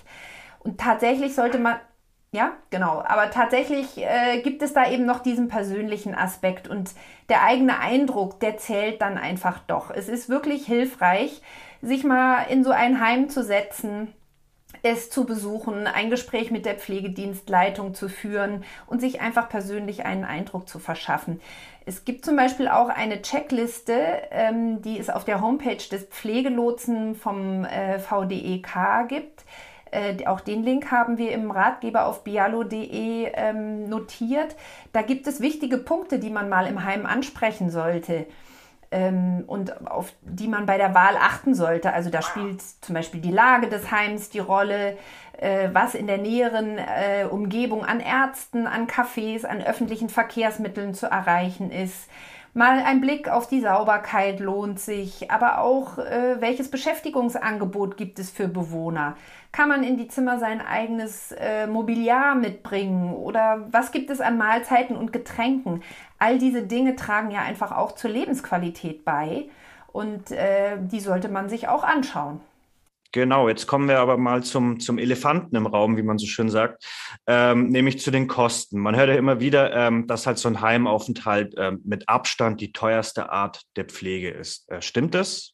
Und 0.60 0.78
tatsächlich 0.78 1.34
sollte 1.34 1.58
man 1.58 1.76
ja, 2.34 2.54
genau. 2.70 3.02
Aber 3.06 3.30
tatsächlich 3.30 3.98
äh, 3.98 4.40
gibt 4.40 4.62
es 4.62 4.72
da 4.72 4.90
eben 4.90 5.04
noch 5.04 5.20
diesen 5.20 5.48
persönlichen 5.48 6.14
Aspekt 6.14 6.66
und 6.66 6.92
der 7.28 7.44
eigene 7.44 7.78
Eindruck, 7.78 8.40
der 8.40 8.56
zählt 8.56 9.02
dann 9.02 9.18
einfach 9.18 9.58
doch. 9.66 9.90
Es 9.90 10.08
ist 10.08 10.30
wirklich 10.30 10.64
hilfreich, 10.64 11.42
sich 11.82 12.04
mal 12.04 12.44
in 12.44 12.64
so 12.64 12.70
ein 12.70 13.00
Heim 13.00 13.28
zu 13.28 13.44
setzen, 13.44 14.14
es 14.82 15.11
zu 15.11 15.25
besuchen, 15.25 15.87
ein 15.87 16.11
Gespräch 16.11 16.50
mit 16.50 16.67
der 16.67 16.75
Pflegedienstleitung 16.75 17.94
zu 17.94 18.08
führen 18.08 18.64
und 18.87 19.00
sich 19.00 19.20
einfach 19.20 19.49
persönlich 19.49 20.05
einen 20.05 20.25
Eindruck 20.25 20.69
zu 20.69 20.79
verschaffen. 20.79 21.40
Es 21.87 22.05
gibt 22.05 22.25
zum 22.25 22.37
Beispiel 22.37 22.69
auch 22.69 22.88
eine 22.88 23.23
Checkliste, 23.23 23.94
ähm, 24.31 24.82
die 24.82 24.99
es 24.99 25.11
auf 25.11 25.25
der 25.25 25.40
Homepage 25.40 25.76
des 25.76 26.05
Pflegelotsen 26.05 27.14
vom 27.14 27.64
äh, 27.64 27.99
VDEK 27.99 29.08
gibt. 29.08 29.44
Äh, 29.90 30.26
auch 30.26 30.40
den 30.40 30.62
Link 30.62 30.90
haben 30.90 31.19
wir 31.19 31.32
im 31.32 31.50
Ratgeber 31.50 32.06
auf 32.06 32.25
bialo.de 32.25 33.31
ähm, 33.35 33.88
notiert. 33.88 34.56
Da 34.93 35.02
gibt 35.02 35.26
es 35.26 35.40
wichtige 35.40 35.78
Punkte, 35.78 36.19
die 36.19 36.31
man 36.31 36.49
mal 36.49 36.67
im 36.67 36.85
Heim 36.85 37.05
ansprechen 37.05 37.70
sollte 37.70 38.26
ähm, 38.92 39.44
und 39.46 39.90
auf 39.90 40.12
die 40.22 40.46
man 40.46 40.66
bei 40.66 40.76
der 40.76 40.94
Wahl 40.94 41.16
achten 41.16 41.54
sollte. 41.54 41.92
Also 41.92 42.10
da 42.10 42.22
spielt 42.22 42.62
zum 42.62 42.94
Beispiel 42.94 43.20
die 43.20 43.32
Lage 43.32 43.68
des 43.68 43.90
Heims 43.90 44.30
die 44.30 44.38
Rolle, 44.38 44.96
äh, 45.38 45.70
was 45.72 45.94
in 45.94 46.06
der 46.06 46.18
näheren 46.18 46.78
äh, 46.78 47.24
Umgebung 47.28 47.84
an 47.84 48.00
Ärzten, 48.00 48.66
an 48.66 48.86
Cafés, 48.86 49.44
an 49.44 49.62
öffentlichen 49.62 50.08
Verkehrsmitteln 50.08 50.94
zu 50.94 51.06
erreichen 51.06 51.70
ist 51.70 52.08
Mal 52.54 52.81
ein 52.81 53.00
Blick 53.00 53.31
auf 53.31 53.46
die 53.46 53.62
Sauberkeit 53.62 54.38
lohnt 54.38 54.78
sich, 54.78 55.31
aber 55.31 55.58
auch 55.62 55.96
äh, 55.96 56.37
welches 56.40 56.70
Beschäftigungsangebot 56.70 57.96
gibt 57.96 58.19
es 58.19 58.28
für 58.31 58.46
Bewohner? 58.46 59.16
Kann 59.52 59.70
man 59.70 59.82
in 59.82 59.96
die 59.96 60.08
Zimmer 60.08 60.38
sein 60.38 60.60
eigenes 60.60 61.32
äh, 61.32 61.66
Mobiliar 61.66 62.34
mitbringen 62.34 63.14
oder 63.14 63.66
was 63.70 63.90
gibt 63.90 64.10
es 64.10 64.20
an 64.20 64.37
Mahlzeiten 64.37 64.96
und 64.96 65.14
Getränken? 65.14 65.82
All 66.19 66.37
diese 66.37 66.62
Dinge 66.62 66.94
tragen 66.94 67.31
ja 67.31 67.40
einfach 67.40 67.72
auch 67.72 67.93
zur 67.93 68.10
Lebensqualität 68.10 69.02
bei 69.02 69.49
und 69.90 70.31
äh, 70.31 70.76
die 70.78 71.00
sollte 71.00 71.31
man 71.31 71.49
sich 71.49 71.69
auch 71.69 71.84
anschauen. 71.84 72.40
Genau, 73.12 73.47
jetzt 73.47 73.67
kommen 73.67 73.88
wir 73.88 73.99
aber 74.00 74.17
mal 74.17 74.43
zum, 74.43 74.81
zum 74.81 74.97
Elefanten 74.97 75.55
im 75.55 75.67
Raum, 75.67 75.99
wie 75.99 76.03
man 76.03 76.17
so 76.17 76.26
schön 76.26 76.49
sagt, 76.49 76.82
ähm, 77.26 77.69
nämlich 77.69 78.00
zu 78.00 78.11
den 78.11 78.26
Kosten. 78.26 78.81
Man 78.81 78.97
hört 78.97 79.11
ja 79.11 79.17
immer 79.17 79.38
wieder, 79.38 79.70
ähm, 79.75 80.06
dass 80.06 80.26
halt 80.26 80.38
so 80.38 80.49
ein 80.49 80.62
Heimaufenthalt 80.62 81.55
ähm, 81.59 81.82
mit 81.85 82.09
Abstand 82.09 82.62
die 82.62 82.73
teuerste 82.73 83.31
Art 83.31 83.61
der 83.76 83.85
Pflege 83.85 84.31
ist. 84.31 84.70
Äh, 84.70 84.81
stimmt 84.81 85.14
das? 85.14 85.53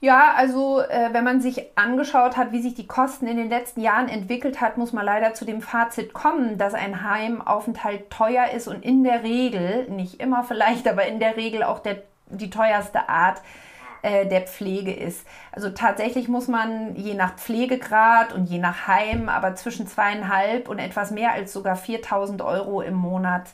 Ja, 0.00 0.32
also 0.34 0.80
äh, 0.80 1.10
wenn 1.12 1.22
man 1.22 1.40
sich 1.40 1.62
angeschaut 1.76 2.36
hat, 2.36 2.50
wie 2.50 2.60
sich 2.60 2.74
die 2.74 2.88
Kosten 2.88 3.28
in 3.28 3.36
den 3.36 3.48
letzten 3.48 3.80
Jahren 3.80 4.08
entwickelt 4.08 4.60
hat, 4.60 4.76
muss 4.76 4.92
man 4.92 5.04
leider 5.04 5.34
zu 5.34 5.44
dem 5.44 5.62
Fazit 5.62 6.12
kommen, 6.12 6.58
dass 6.58 6.74
ein 6.74 7.08
Heimaufenthalt 7.08 8.10
teuer 8.10 8.50
ist 8.50 8.66
und 8.66 8.84
in 8.84 9.04
der 9.04 9.22
Regel, 9.22 9.88
nicht 9.90 10.18
immer 10.18 10.42
vielleicht, 10.42 10.88
aber 10.88 11.06
in 11.06 11.20
der 11.20 11.36
Regel 11.36 11.62
auch 11.62 11.78
der, 11.78 12.02
die 12.30 12.50
teuerste 12.50 13.08
Art 13.08 13.38
äh, 13.38 13.71
der 14.02 14.42
Pflege 14.42 14.92
ist. 14.92 15.26
Also 15.52 15.70
tatsächlich 15.70 16.28
muss 16.28 16.48
man 16.48 16.96
je 16.96 17.14
nach 17.14 17.36
Pflegegrad 17.36 18.32
und 18.32 18.46
je 18.46 18.58
nach 18.58 18.86
Heim 18.86 19.28
aber 19.28 19.54
zwischen 19.54 19.86
zweieinhalb 19.86 20.68
und 20.68 20.78
etwas 20.78 21.10
mehr 21.10 21.32
als 21.32 21.52
sogar 21.52 21.76
4000 21.76 22.42
Euro 22.42 22.80
im 22.82 22.94
Monat 22.94 23.50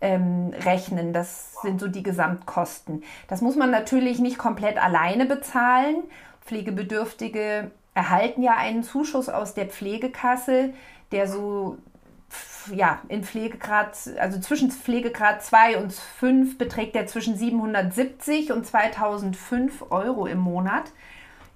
ähm, 0.00 0.52
rechnen. 0.64 1.12
Das 1.12 1.54
sind 1.62 1.80
so 1.80 1.88
die 1.88 2.02
Gesamtkosten. 2.02 3.02
Das 3.28 3.40
muss 3.40 3.56
man 3.56 3.70
natürlich 3.70 4.18
nicht 4.18 4.38
komplett 4.38 4.82
alleine 4.82 5.26
bezahlen. 5.26 6.02
Pflegebedürftige 6.42 7.70
erhalten 7.94 8.42
ja 8.42 8.56
einen 8.56 8.82
Zuschuss 8.82 9.28
aus 9.28 9.54
der 9.54 9.66
Pflegekasse, 9.66 10.74
der 11.12 11.28
so 11.28 11.78
ja, 12.74 13.00
in 13.08 13.24
Pflegegrad, 13.24 13.96
also 14.18 14.40
zwischen 14.40 14.70
Pflegegrad 14.70 15.42
2 15.42 15.78
und 15.78 15.92
5 15.92 16.58
beträgt 16.58 16.94
der 16.94 17.06
zwischen 17.06 17.36
770 17.36 18.52
und 18.52 18.66
2005 18.66 19.90
Euro 19.90 20.26
im 20.26 20.38
Monat. 20.38 20.92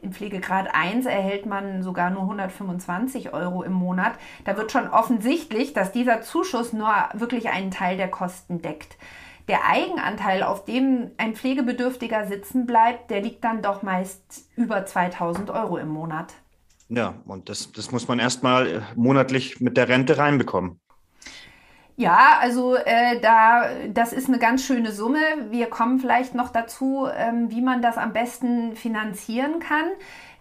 In 0.02 0.12
Pflegegrad 0.12 0.74
1 0.74 1.04
erhält 1.04 1.44
man 1.44 1.82
sogar 1.82 2.10
nur 2.10 2.22
125 2.22 3.34
Euro 3.34 3.62
im 3.62 3.72
Monat. 3.72 4.12
Da 4.44 4.56
wird 4.56 4.72
schon 4.72 4.88
offensichtlich, 4.88 5.74
dass 5.74 5.92
dieser 5.92 6.22
Zuschuss 6.22 6.72
nur 6.72 6.92
wirklich 7.12 7.50
einen 7.50 7.70
Teil 7.70 7.96
der 7.96 8.08
Kosten 8.08 8.62
deckt. 8.62 8.96
Der 9.48 9.68
Eigenanteil, 9.68 10.42
auf 10.42 10.64
dem 10.64 11.10
ein 11.18 11.34
Pflegebedürftiger 11.34 12.26
sitzen 12.26 12.66
bleibt, 12.66 13.10
der 13.10 13.20
liegt 13.20 13.44
dann 13.44 13.62
doch 13.62 13.82
meist 13.82 14.44
über 14.56 14.86
2000 14.86 15.50
Euro 15.50 15.76
im 15.76 15.88
Monat. 15.88 16.32
Ja, 16.88 17.14
und 17.26 17.48
das, 17.48 17.70
das 17.72 17.92
muss 17.92 18.08
man 18.08 18.18
erstmal 18.18 18.82
monatlich 18.96 19.60
mit 19.60 19.76
der 19.76 19.88
Rente 19.88 20.18
reinbekommen. 20.18 20.80
Ja, 22.00 22.38
also 22.40 22.76
äh, 22.76 23.20
da, 23.20 23.68
das 23.92 24.14
ist 24.14 24.28
eine 24.28 24.38
ganz 24.38 24.64
schöne 24.64 24.90
Summe. 24.90 25.20
Wir 25.50 25.66
kommen 25.68 25.98
vielleicht 25.98 26.34
noch 26.34 26.48
dazu, 26.48 27.06
ähm, 27.14 27.50
wie 27.50 27.60
man 27.60 27.82
das 27.82 27.98
am 27.98 28.14
besten 28.14 28.74
finanzieren 28.74 29.60
kann. 29.60 29.84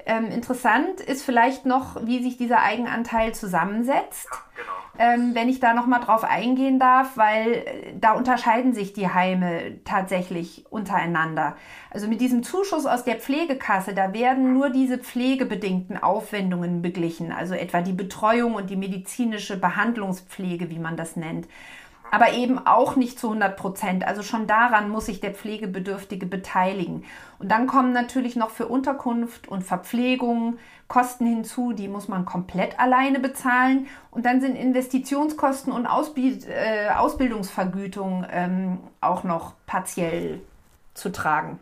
Ähm, 0.10 0.32
interessant 0.32 1.02
ist 1.02 1.22
vielleicht 1.22 1.68
noch, 1.68 2.04
wie 2.04 2.24
sich 2.24 2.36
dieser 2.36 2.64
Eigenanteil 2.64 3.36
zusammensetzt. 3.36 4.28
Ja, 4.32 4.64
genau. 5.04 5.24
ähm, 5.24 5.36
wenn 5.36 5.50
ich 5.50 5.60
da 5.60 5.76
nochmal 5.76 6.00
drauf 6.00 6.24
eingehen 6.24 6.80
darf, 6.80 7.16
weil 7.16 7.54
äh, 7.54 7.64
da 7.94 8.14
unterscheiden 8.14 8.74
sich 8.74 8.94
die 8.94 9.08
Heime 9.08 9.84
tatsächlich 9.86 10.66
untereinander. 10.72 11.56
Also 11.92 12.08
mit 12.08 12.22
diesem 12.22 12.42
Zuschuss 12.42 12.88
aus 12.88 13.04
der 13.04 13.18
Pflegekasse, 13.18 13.94
da 13.94 14.12
werden 14.12 14.52
nur 14.52 14.72
diese 14.72 14.98
pflegebedingten 14.98 16.02
Aufwendungen 16.02 16.82
beglichen, 16.82 17.32
also 17.32 17.54
etwa 17.54 17.82
die 17.82 17.94
Betreuung 17.94 18.56
und 18.56 18.72
die 18.72 18.78
medizinische 18.78 19.58
Behandlungspflege, 19.58 20.72
wie 20.72 20.80
man 20.80 20.98
das 20.98 21.18
nennt 21.18 21.48
aber 22.12 22.34
eben 22.34 22.60
auch 22.66 22.96
nicht 22.96 23.20
zu 23.20 23.28
100 23.28 23.56
Prozent. 23.58 24.08
Also 24.08 24.24
schon 24.24 24.48
daran 24.48 24.90
muss 24.90 25.06
sich 25.08 25.20
der 25.20 25.34
Pflegebedürftige 25.34 26.26
beteiligen. 26.26 27.06
Und 27.38 27.50
dann 27.52 27.68
kommen 27.68 27.94
natürlich 27.94 28.36
noch 28.36 28.50
für 28.50 28.68
Unterkunft 28.68 29.48
und 29.48 29.64
Verpflegung 29.64 30.58
Kosten 30.90 31.28
hinzu, 31.28 31.72
die 31.72 31.88
muss 31.88 32.08
man 32.08 32.26
komplett 32.26 32.80
alleine 32.80 33.20
bezahlen. 33.20 33.88
Und 34.10 34.26
dann 34.26 34.42
sind 34.42 34.56
Investitionskosten 34.56 35.72
und 35.72 35.86
Ausbild, 35.86 36.48
äh, 36.48 36.90
Ausbildungsvergütung 36.90 38.26
ähm, 38.32 38.80
auch 39.00 39.24
noch 39.24 39.54
partiell 39.68 40.42
zu 40.96 41.12
tragen. 41.12 41.60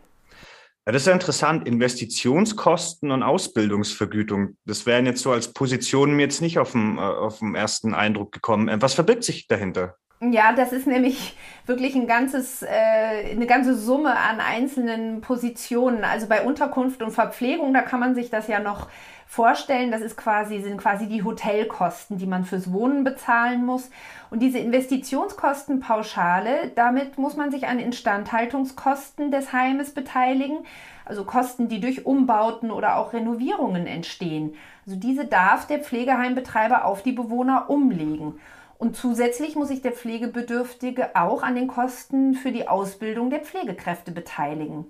Ja, 0.86 0.92
das 0.92 1.02
ist 1.02 1.06
ja 1.08 1.12
interessant. 1.12 1.68
Investitionskosten 1.68 3.10
und 3.10 3.22
Ausbildungsvergütung. 3.22 4.56
Das 4.64 4.86
wären 4.86 5.04
jetzt 5.04 5.20
so 5.20 5.30
als 5.30 5.52
Positionen 5.52 6.16
mir 6.16 6.22
jetzt 6.22 6.40
nicht 6.40 6.58
auf 6.58 6.72
dem, 6.72 6.96
äh, 6.96 7.02
auf 7.02 7.40
dem 7.40 7.54
ersten 7.54 7.92
Eindruck 7.92 8.32
gekommen. 8.32 8.80
Was 8.80 8.94
verbirgt 8.94 9.24
sich 9.24 9.46
dahinter? 9.46 9.96
Ja, 10.20 10.52
das 10.52 10.72
ist 10.72 10.88
nämlich 10.88 11.36
wirklich 11.66 11.94
ein 11.94 12.08
ganzes, 12.08 12.64
äh, 12.64 13.30
eine 13.30 13.46
ganze 13.46 13.76
Summe 13.76 14.16
an 14.16 14.40
einzelnen 14.40 15.20
Positionen. 15.20 16.02
Also 16.02 16.26
bei 16.26 16.42
Unterkunft 16.42 17.02
und 17.02 17.12
Verpflegung, 17.12 17.72
da 17.72 17.82
kann 17.82 18.00
man 18.00 18.16
sich 18.16 18.28
das 18.28 18.48
ja 18.48 18.58
noch 18.58 18.88
vorstellen. 19.28 19.92
Das 19.92 20.00
ist 20.00 20.16
quasi, 20.16 20.60
sind 20.60 20.78
quasi 20.78 21.06
die 21.06 21.22
Hotelkosten, 21.22 22.18
die 22.18 22.26
man 22.26 22.44
fürs 22.44 22.72
Wohnen 22.72 23.04
bezahlen 23.04 23.64
muss. 23.64 23.90
Und 24.30 24.40
diese 24.40 24.58
Investitionskostenpauschale, 24.58 26.72
damit 26.74 27.16
muss 27.16 27.36
man 27.36 27.52
sich 27.52 27.68
an 27.68 27.78
Instandhaltungskosten 27.78 29.30
des 29.30 29.52
Heimes 29.52 29.94
beteiligen. 29.94 30.66
Also 31.04 31.22
Kosten, 31.24 31.68
die 31.68 31.78
durch 31.78 32.06
Umbauten 32.06 32.72
oder 32.72 32.96
auch 32.96 33.12
Renovierungen 33.12 33.86
entstehen. 33.86 34.56
Also 34.84 34.98
diese 34.98 35.26
darf 35.26 35.68
der 35.68 35.78
Pflegeheimbetreiber 35.78 36.86
auf 36.86 37.04
die 37.04 37.12
Bewohner 37.12 37.70
umlegen. 37.70 38.40
Und 38.78 38.96
zusätzlich 38.96 39.56
muss 39.56 39.68
sich 39.68 39.82
der 39.82 39.92
Pflegebedürftige 39.92 41.16
auch 41.16 41.42
an 41.42 41.56
den 41.56 41.66
Kosten 41.66 42.34
für 42.34 42.52
die 42.52 42.68
Ausbildung 42.68 43.28
der 43.28 43.40
Pflegekräfte 43.40 44.12
beteiligen. 44.12 44.86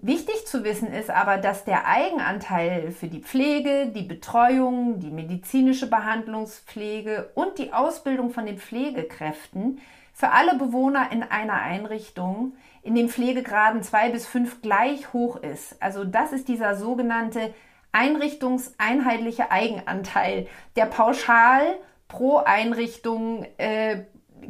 Wichtig 0.00 0.46
zu 0.46 0.62
wissen 0.62 0.92
ist 0.92 1.10
aber, 1.10 1.38
dass 1.38 1.64
der 1.64 1.86
Eigenanteil 1.86 2.92
für 2.92 3.08
die 3.08 3.20
Pflege, 3.20 3.90
die 3.94 4.02
Betreuung, 4.02 5.00
die 5.00 5.10
medizinische 5.10 5.88
Behandlungspflege 5.88 7.30
und 7.34 7.58
die 7.58 7.72
Ausbildung 7.72 8.30
von 8.30 8.46
den 8.46 8.58
Pflegekräften 8.58 9.80
für 10.12 10.30
alle 10.30 10.56
Bewohner 10.56 11.10
in 11.12 11.22
einer 11.22 11.62
Einrichtung 11.62 12.54
in 12.82 12.94
den 12.94 13.08
Pflegegraden 13.08 13.82
2 13.82 14.10
bis 14.10 14.26
5 14.26 14.62
gleich 14.62 15.12
hoch 15.12 15.36
ist. 15.36 15.80
Also 15.80 16.04
das 16.04 16.32
ist 16.32 16.48
dieser 16.48 16.76
sogenannte 16.76 17.54
einrichtungseinheitliche 17.92 19.50
Eigenanteil, 19.50 20.46
der 20.76 20.86
pauschal 20.86 21.76
pro 22.08 22.38
Einrichtung 22.38 23.46
äh, 23.58 24.04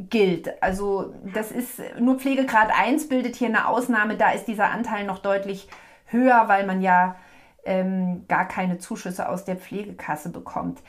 gilt. 0.09 0.61
Also 0.63 1.13
das 1.33 1.51
ist 1.51 1.81
nur 1.99 2.19
Pflegegrad 2.19 2.69
1 2.73 3.09
bildet 3.09 3.35
hier 3.35 3.49
eine 3.49 3.67
Ausnahme, 3.67 4.15
da 4.15 4.31
ist 4.31 4.45
dieser 4.45 4.71
Anteil 4.71 5.05
noch 5.05 5.19
deutlich 5.19 5.67
höher, 6.05 6.43
weil 6.47 6.65
man 6.65 6.81
ja 6.81 7.15
ähm, 7.65 8.25
gar 8.27 8.47
keine 8.47 8.77
Zuschüsse 8.77 9.29
aus 9.29 9.45
der 9.45 9.55
Pflegekasse 9.55 10.29
bekommt. 10.29 10.79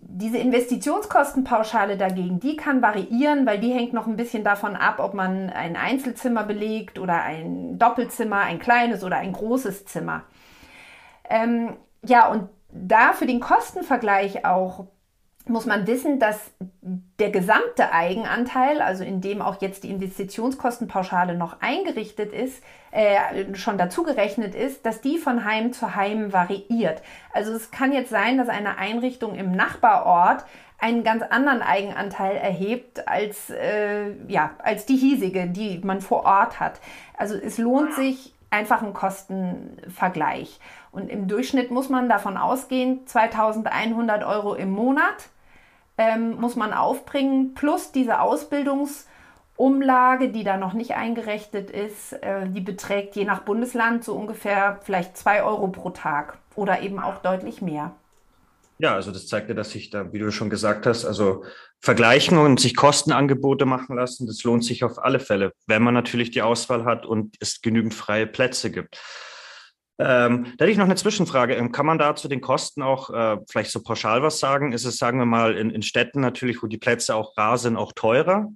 Diese 0.00 0.38
Investitionskostenpauschale 0.38 1.96
dagegen, 1.96 2.38
die 2.38 2.56
kann 2.56 2.82
variieren, 2.82 3.46
weil 3.46 3.58
die 3.58 3.72
hängt 3.72 3.92
noch 3.92 4.06
ein 4.06 4.16
bisschen 4.16 4.44
davon 4.44 4.76
ab, 4.76 5.00
ob 5.00 5.14
man 5.14 5.50
ein 5.50 5.74
Einzelzimmer 5.74 6.44
belegt 6.44 7.00
oder 7.00 7.22
ein 7.22 7.78
Doppelzimmer, 7.80 8.40
ein 8.40 8.60
kleines 8.60 9.02
oder 9.02 9.16
ein 9.16 9.32
großes 9.32 9.86
Zimmer. 9.86 10.22
Ähm, 11.28 11.76
ja, 12.04 12.28
und 12.28 12.48
da 12.70 13.12
für 13.12 13.26
den 13.26 13.40
Kostenvergleich 13.40 14.44
auch 14.44 14.86
muss 15.48 15.66
man 15.66 15.86
wissen, 15.86 16.18
dass 16.18 16.50
der 16.80 17.30
gesamte 17.30 17.92
Eigenanteil, 17.92 18.80
also 18.80 19.04
in 19.04 19.20
dem 19.20 19.42
auch 19.42 19.60
jetzt 19.60 19.84
die 19.84 19.90
Investitionskostenpauschale 19.90 21.36
noch 21.36 21.60
eingerichtet 21.60 22.32
ist, 22.32 22.62
äh, 22.90 23.54
schon 23.54 23.78
dazu 23.78 24.02
gerechnet 24.02 24.54
ist, 24.54 24.86
dass 24.86 25.00
die 25.00 25.18
von 25.18 25.44
Heim 25.44 25.72
zu 25.72 25.94
Heim 25.94 26.32
variiert. 26.32 27.02
Also 27.32 27.52
es 27.52 27.70
kann 27.70 27.92
jetzt 27.92 28.10
sein, 28.10 28.38
dass 28.38 28.48
eine 28.48 28.78
Einrichtung 28.78 29.34
im 29.34 29.52
Nachbarort 29.52 30.44
einen 30.78 31.02
ganz 31.02 31.24
anderen 31.28 31.60
Eigenanteil 31.60 32.36
erhebt 32.36 33.08
als, 33.08 33.50
äh, 33.50 34.12
ja, 34.28 34.52
als 34.58 34.86
die 34.86 34.96
hiesige, 34.96 35.46
die 35.46 35.80
man 35.82 36.00
vor 36.00 36.24
Ort 36.24 36.60
hat. 36.60 36.80
Also 37.16 37.34
es 37.34 37.58
lohnt 37.58 37.94
sich 37.94 38.32
einfach 38.50 38.82
ein 38.82 38.94
Kostenvergleich. 38.94 40.60
Und 40.92 41.10
im 41.10 41.28
Durchschnitt 41.28 41.70
muss 41.70 41.88
man 41.88 42.08
davon 42.08 42.36
ausgehen, 42.36 43.06
2100 43.06 44.24
Euro 44.24 44.54
im 44.54 44.70
Monat 44.70 45.28
ähm, 45.98 46.40
muss 46.40 46.56
man 46.56 46.72
aufbringen, 46.72 47.52
plus 47.54 47.92
diese 47.92 48.20
Ausbildungsumlage, 48.20 50.30
die 50.30 50.44
da 50.44 50.56
noch 50.56 50.72
nicht 50.72 50.94
eingerechnet 50.94 51.70
ist, 51.70 52.14
äh, 52.14 52.48
die 52.48 52.60
beträgt 52.60 53.16
je 53.16 53.24
nach 53.24 53.40
Bundesland 53.40 54.04
so 54.04 54.14
ungefähr 54.14 54.78
vielleicht 54.82 55.16
zwei 55.16 55.42
Euro 55.42 55.66
pro 55.68 55.90
Tag 55.90 56.38
oder 56.54 56.80
eben 56.80 57.00
auch 57.00 57.18
deutlich 57.18 57.60
mehr. 57.60 57.92
Ja, 58.80 58.94
also 58.94 59.10
das 59.10 59.26
zeigt 59.26 59.48
ja, 59.48 59.56
dass 59.56 59.72
sich 59.72 59.90
da, 59.90 60.12
wie 60.12 60.20
du 60.20 60.30
schon 60.30 60.50
gesagt 60.50 60.86
hast, 60.86 61.04
also 61.04 61.42
vergleichen 61.80 62.38
und 62.38 62.60
sich 62.60 62.76
Kostenangebote 62.76 63.66
machen 63.66 63.96
lassen, 63.96 64.28
das 64.28 64.44
lohnt 64.44 64.64
sich 64.64 64.84
auf 64.84 65.02
alle 65.02 65.18
Fälle, 65.18 65.50
wenn 65.66 65.82
man 65.82 65.94
natürlich 65.94 66.30
die 66.30 66.42
Auswahl 66.42 66.84
hat 66.84 67.04
und 67.04 67.34
es 67.40 67.60
genügend 67.60 67.92
freie 67.92 68.28
Plätze 68.28 68.70
gibt. 68.70 69.00
Ähm, 70.00 70.54
da 70.56 70.64
hätte 70.64 70.70
ich 70.70 70.78
noch 70.78 70.84
eine 70.84 70.94
Zwischenfrage. 70.94 71.54
Ähm, 71.54 71.72
kann 71.72 71.86
man 71.86 71.98
da 71.98 72.14
zu 72.14 72.28
den 72.28 72.40
Kosten 72.40 72.82
auch 72.82 73.10
äh, 73.10 73.38
vielleicht 73.50 73.72
so 73.72 73.82
pauschal 73.82 74.22
was 74.22 74.38
sagen? 74.38 74.72
Ist 74.72 74.84
es, 74.84 74.96
sagen 74.96 75.18
wir 75.18 75.26
mal, 75.26 75.56
in, 75.56 75.70
in 75.70 75.82
Städten 75.82 76.20
natürlich, 76.20 76.62
wo 76.62 76.68
die 76.68 76.78
Plätze 76.78 77.16
auch 77.16 77.36
rar 77.36 77.58
sind, 77.58 77.76
auch 77.76 77.92
teurer? 77.92 78.48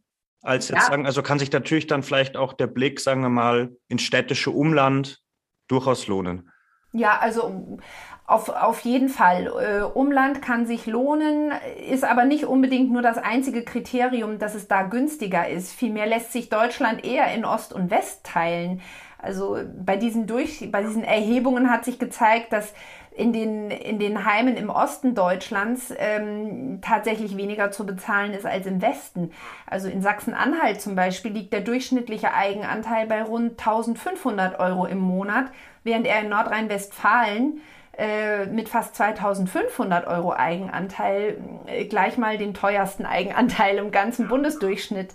Als 0.43 0.69
jetzt 0.69 0.83
ja. 0.83 0.87
sagen, 0.87 1.07
also 1.07 1.23
kann 1.23 1.39
sich 1.39 1.53
natürlich 1.53 1.87
dann 1.87 2.03
vielleicht 2.03 2.37
auch 2.37 2.53
der 2.53 2.67
Blick, 2.69 3.01
sagen 3.01 3.23
wir 3.23 3.29
mal, 3.29 3.71
ins 3.89 4.03
städtische 4.03 4.51
Umland 4.51 5.21
durchaus 5.69 6.07
lohnen. 6.07 6.49
Ja, 6.93 7.19
also 7.19 7.79
auf, 8.27 8.49
auf 8.49 8.81
jeden 8.81 9.09
Fall. 9.09 9.47
Äh, 9.47 9.83
Umland 9.83 10.43
kann 10.43 10.67
sich 10.67 10.87
lohnen, 10.87 11.53
ist 11.89 12.05
aber 12.05 12.25
nicht 12.25 12.45
unbedingt 12.45 12.93
nur 12.93 13.03
das 13.03 13.19
einzige 13.19 13.65
Kriterium, 13.65 14.39
dass 14.39 14.55
es 14.55 14.69
da 14.69 14.83
günstiger 14.83 15.49
ist. 15.49 15.73
Vielmehr 15.73 16.07
lässt 16.07 16.33
sich 16.33 16.51
Deutschland 16.51 17.05
eher 17.05 17.33
in 17.35 17.45
Ost 17.45 17.73
und 17.73 17.91
West 17.91 18.25
teilen. 18.25 18.81
Also 19.23 19.59
bei 19.75 19.97
diesen, 19.97 20.27
Durch 20.27 20.71
bei 20.71 20.83
diesen 20.83 21.05
Erhebungen 21.05 21.71
hat 21.71 21.85
sich 21.85 21.99
gezeigt, 21.99 22.53
dass 22.53 22.75
in 23.15 23.33
den, 23.33 23.71
in 23.71 23.99
den 23.99 24.25
Heimen 24.25 24.57
im 24.57 24.71
Osten 24.71 25.15
Deutschlands 25.15 25.93
ähm, 25.99 26.81
tatsächlich 26.81 27.37
weniger 27.37 27.71
zu 27.71 27.85
bezahlen 27.85 28.33
ist 28.33 28.47
als 28.47 28.67
im 28.67 28.81
Westen. 28.81 29.33
Also 29.67 29.89
in 29.89 30.01
Sachsen-Anhalt 30.01 30.81
zum 30.81 30.95
Beispiel 30.95 31.31
liegt 31.31 31.53
der 31.53 31.61
durchschnittliche 31.61 32.33
Eigenanteil 32.33 33.07
bei 33.07 33.23
rund 33.23 33.51
1500 33.59 34.59
Euro 34.59 34.87
im 34.87 34.99
Monat, 34.99 35.47
während 35.85 36.07
er 36.07 36.21
in 36.21 36.31
Nordrhein-Westfalen 36.31 37.61
äh, 37.99 38.47
mit 38.47 38.71
fast 38.71 38.97
2500 38.97 40.07
Euro 40.07 40.33
Eigenanteil 40.33 41.37
äh, 41.67 41.85
gleich 41.85 42.17
mal 42.17 42.39
den 42.39 42.55
teuersten 42.55 43.05
Eigenanteil 43.05 43.77
im 43.77 43.91
ganzen 43.91 44.29
Bundesdurchschnitt 44.29 45.11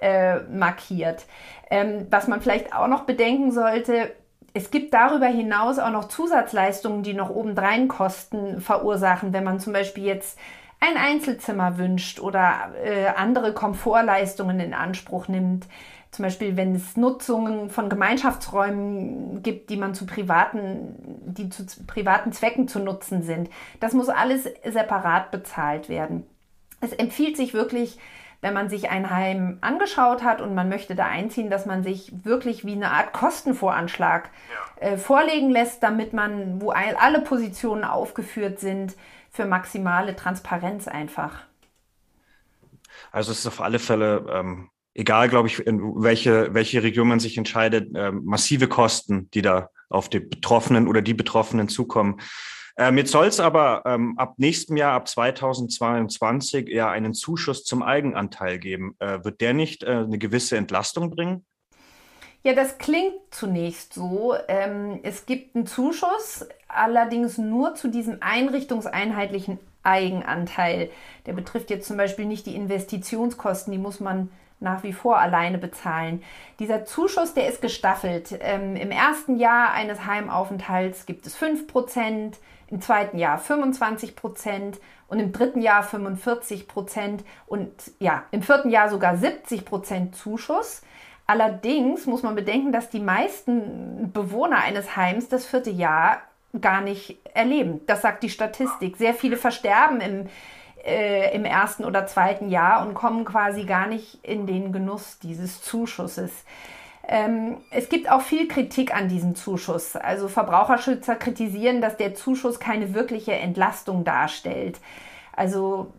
äh, 0.00 0.40
markiert. 0.40 1.26
Ähm, 1.70 2.06
was 2.10 2.28
man 2.28 2.40
vielleicht 2.40 2.74
auch 2.74 2.88
noch 2.88 3.04
bedenken 3.04 3.52
sollte, 3.52 4.12
es 4.56 4.70
gibt 4.70 4.94
darüber 4.94 5.26
hinaus 5.26 5.78
auch 5.78 5.90
noch 5.90 6.08
Zusatzleistungen, 6.08 7.02
die 7.02 7.12
noch 7.12 7.28
obendrein 7.28 7.88
Kosten 7.88 8.62
verursachen, 8.62 9.34
wenn 9.34 9.44
man 9.44 9.60
zum 9.60 9.74
Beispiel 9.74 10.04
jetzt 10.04 10.38
ein 10.80 10.96
Einzelzimmer 10.96 11.76
wünscht 11.76 12.20
oder 12.20 12.72
äh, 12.82 13.08
andere 13.08 13.52
Komfortleistungen 13.52 14.60
in 14.60 14.72
Anspruch 14.72 15.28
nimmt. 15.28 15.66
Zum 16.10 16.22
Beispiel, 16.22 16.56
wenn 16.56 16.74
es 16.74 16.96
Nutzungen 16.96 17.68
von 17.68 17.90
Gemeinschaftsräumen 17.90 19.42
gibt, 19.42 19.68
die 19.68 19.76
man 19.76 19.94
zu 19.94 20.06
privaten, 20.06 20.94
die 21.26 21.50
zu 21.50 21.66
privaten 21.86 22.32
Zwecken 22.32 22.68
zu 22.68 22.78
nutzen 22.78 23.22
sind. 23.22 23.50
Das 23.80 23.92
muss 23.92 24.08
alles 24.08 24.44
separat 24.64 25.30
bezahlt 25.30 25.90
werden. 25.90 26.24
Es 26.80 26.94
empfiehlt 26.94 27.36
sich 27.36 27.52
wirklich, 27.52 27.98
wenn 28.40 28.54
man 28.54 28.68
sich 28.68 28.90
ein 28.90 29.10
Heim 29.10 29.58
angeschaut 29.60 30.22
hat 30.22 30.40
und 30.40 30.54
man 30.54 30.68
möchte 30.68 30.94
da 30.94 31.06
einziehen, 31.06 31.50
dass 31.50 31.66
man 31.66 31.82
sich 31.82 32.12
wirklich 32.24 32.64
wie 32.64 32.72
eine 32.72 32.90
Art 32.90 33.12
Kostenvoranschlag 33.12 34.30
ja. 34.80 34.88
äh, 34.88 34.98
vorlegen 34.98 35.50
lässt, 35.50 35.82
damit 35.82 36.12
man, 36.12 36.60
wo 36.60 36.70
alle 36.70 37.20
Positionen 37.22 37.84
aufgeführt 37.84 38.60
sind, 38.60 38.94
für 39.30 39.46
maximale 39.46 40.16
Transparenz 40.16 40.88
einfach. 40.88 41.42
Also 43.12 43.32
es 43.32 43.40
ist 43.40 43.46
auf 43.46 43.60
alle 43.60 43.78
Fälle, 43.78 44.26
ähm, 44.32 44.70
egal, 44.94 45.28
glaube 45.28 45.48
ich, 45.48 45.66
in 45.66 45.80
welche, 46.02 46.54
welche 46.54 46.82
Region 46.82 47.08
man 47.08 47.20
sich 47.20 47.36
entscheidet, 47.36 47.94
äh, 47.94 48.12
massive 48.12 48.68
Kosten, 48.68 49.30
die 49.32 49.42
da 49.42 49.68
auf 49.88 50.08
die 50.08 50.20
Betroffenen 50.20 50.88
oder 50.88 51.02
die 51.02 51.14
Betroffenen 51.14 51.68
zukommen. 51.68 52.20
Ähm, 52.78 52.98
jetzt 52.98 53.10
soll 53.10 53.26
es 53.26 53.40
aber 53.40 53.82
ähm, 53.86 54.18
ab 54.18 54.34
nächstem 54.36 54.76
Jahr, 54.76 54.92
ab 54.92 55.08
2022, 55.08 56.68
ja 56.68 56.90
einen 56.90 57.14
Zuschuss 57.14 57.64
zum 57.64 57.82
Eigenanteil 57.82 58.58
geben. 58.58 58.94
Äh, 58.98 59.24
wird 59.24 59.40
der 59.40 59.54
nicht 59.54 59.82
äh, 59.82 59.86
eine 59.86 60.18
gewisse 60.18 60.58
Entlastung 60.58 61.10
bringen? 61.10 61.44
Ja, 62.42 62.52
das 62.52 62.78
klingt 62.78 63.14
zunächst 63.30 63.94
so. 63.94 64.34
Ähm, 64.46 65.00
es 65.02 65.26
gibt 65.26 65.56
einen 65.56 65.66
Zuschuss, 65.66 66.46
allerdings 66.68 67.38
nur 67.38 67.74
zu 67.74 67.88
diesem 67.88 68.18
einrichtungseinheitlichen 68.20 69.58
Eigenanteil. 69.82 70.90
Der 71.24 71.32
betrifft 71.32 71.70
jetzt 71.70 71.88
zum 71.88 71.96
Beispiel 71.96 72.26
nicht 72.26 72.46
die 72.46 72.54
Investitionskosten, 72.54 73.72
die 73.72 73.78
muss 73.78 74.00
man 74.00 74.30
nach 74.60 74.82
wie 74.82 74.92
vor 74.92 75.18
alleine 75.18 75.58
bezahlen. 75.58 76.22
Dieser 76.58 76.84
Zuschuss, 76.84 77.34
der 77.34 77.48
ist 77.48 77.60
gestaffelt. 77.60 78.38
Ähm, 78.40 78.76
Im 78.76 78.90
ersten 78.90 79.36
Jahr 79.36 79.72
eines 79.72 80.06
Heimaufenthalts 80.06 81.06
gibt 81.06 81.26
es 81.26 81.36
5%, 81.38 82.34
im 82.68 82.80
zweiten 82.80 83.18
Jahr 83.18 83.38
25% 83.38 84.78
und 85.08 85.20
im 85.20 85.32
dritten 85.32 85.60
Jahr 85.60 85.84
45% 85.84 87.20
und 87.46 87.70
ja, 88.00 88.24
im 88.32 88.42
vierten 88.42 88.70
Jahr 88.70 88.88
sogar 88.88 89.14
70% 89.14 90.12
Zuschuss. 90.12 90.82
Allerdings 91.26 92.06
muss 92.06 92.22
man 92.22 92.34
bedenken, 92.34 92.72
dass 92.72 92.88
die 92.88 93.00
meisten 93.00 94.12
Bewohner 94.12 94.58
eines 94.58 94.96
Heims 94.96 95.28
das 95.28 95.44
vierte 95.44 95.70
Jahr 95.70 96.22
gar 96.60 96.80
nicht 96.80 97.18
erleben. 97.34 97.80
Das 97.86 98.02
sagt 98.02 98.22
die 98.22 98.30
Statistik. 98.30 98.96
Sehr 98.96 99.14
viele 99.14 99.36
versterben 99.36 100.00
im, 100.00 100.28
äh, 100.86 101.34
im 101.34 101.44
ersten 101.44 101.84
oder 101.84 102.06
zweiten 102.06 102.48
Jahr 102.48 102.86
und 102.86 102.94
kommen 102.94 103.24
quasi 103.24 103.64
gar 103.64 103.86
nicht 103.86 104.18
in 104.22 104.46
den 104.46 104.72
Genuss 104.72 105.18
dieses 105.18 105.62
Zuschusses. 105.62 106.30
Ähm, 107.08 107.58
es 107.70 107.88
gibt 107.88 108.10
auch 108.10 108.22
viel 108.22 108.48
Kritik 108.48 108.94
an 108.94 109.08
diesem 109.08 109.34
Zuschuss. 109.34 109.96
Also 109.96 110.28
Verbraucherschützer 110.28 111.16
kritisieren, 111.16 111.80
dass 111.80 111.96
der 111.96 112.14
Zuschuss 112.14 112.58
keine 112.58 112.94
wirkliche 112.94 113.34
Entlastung 113.34 114.04
darstellt. 114.04 114.80
Also 115.34 115.92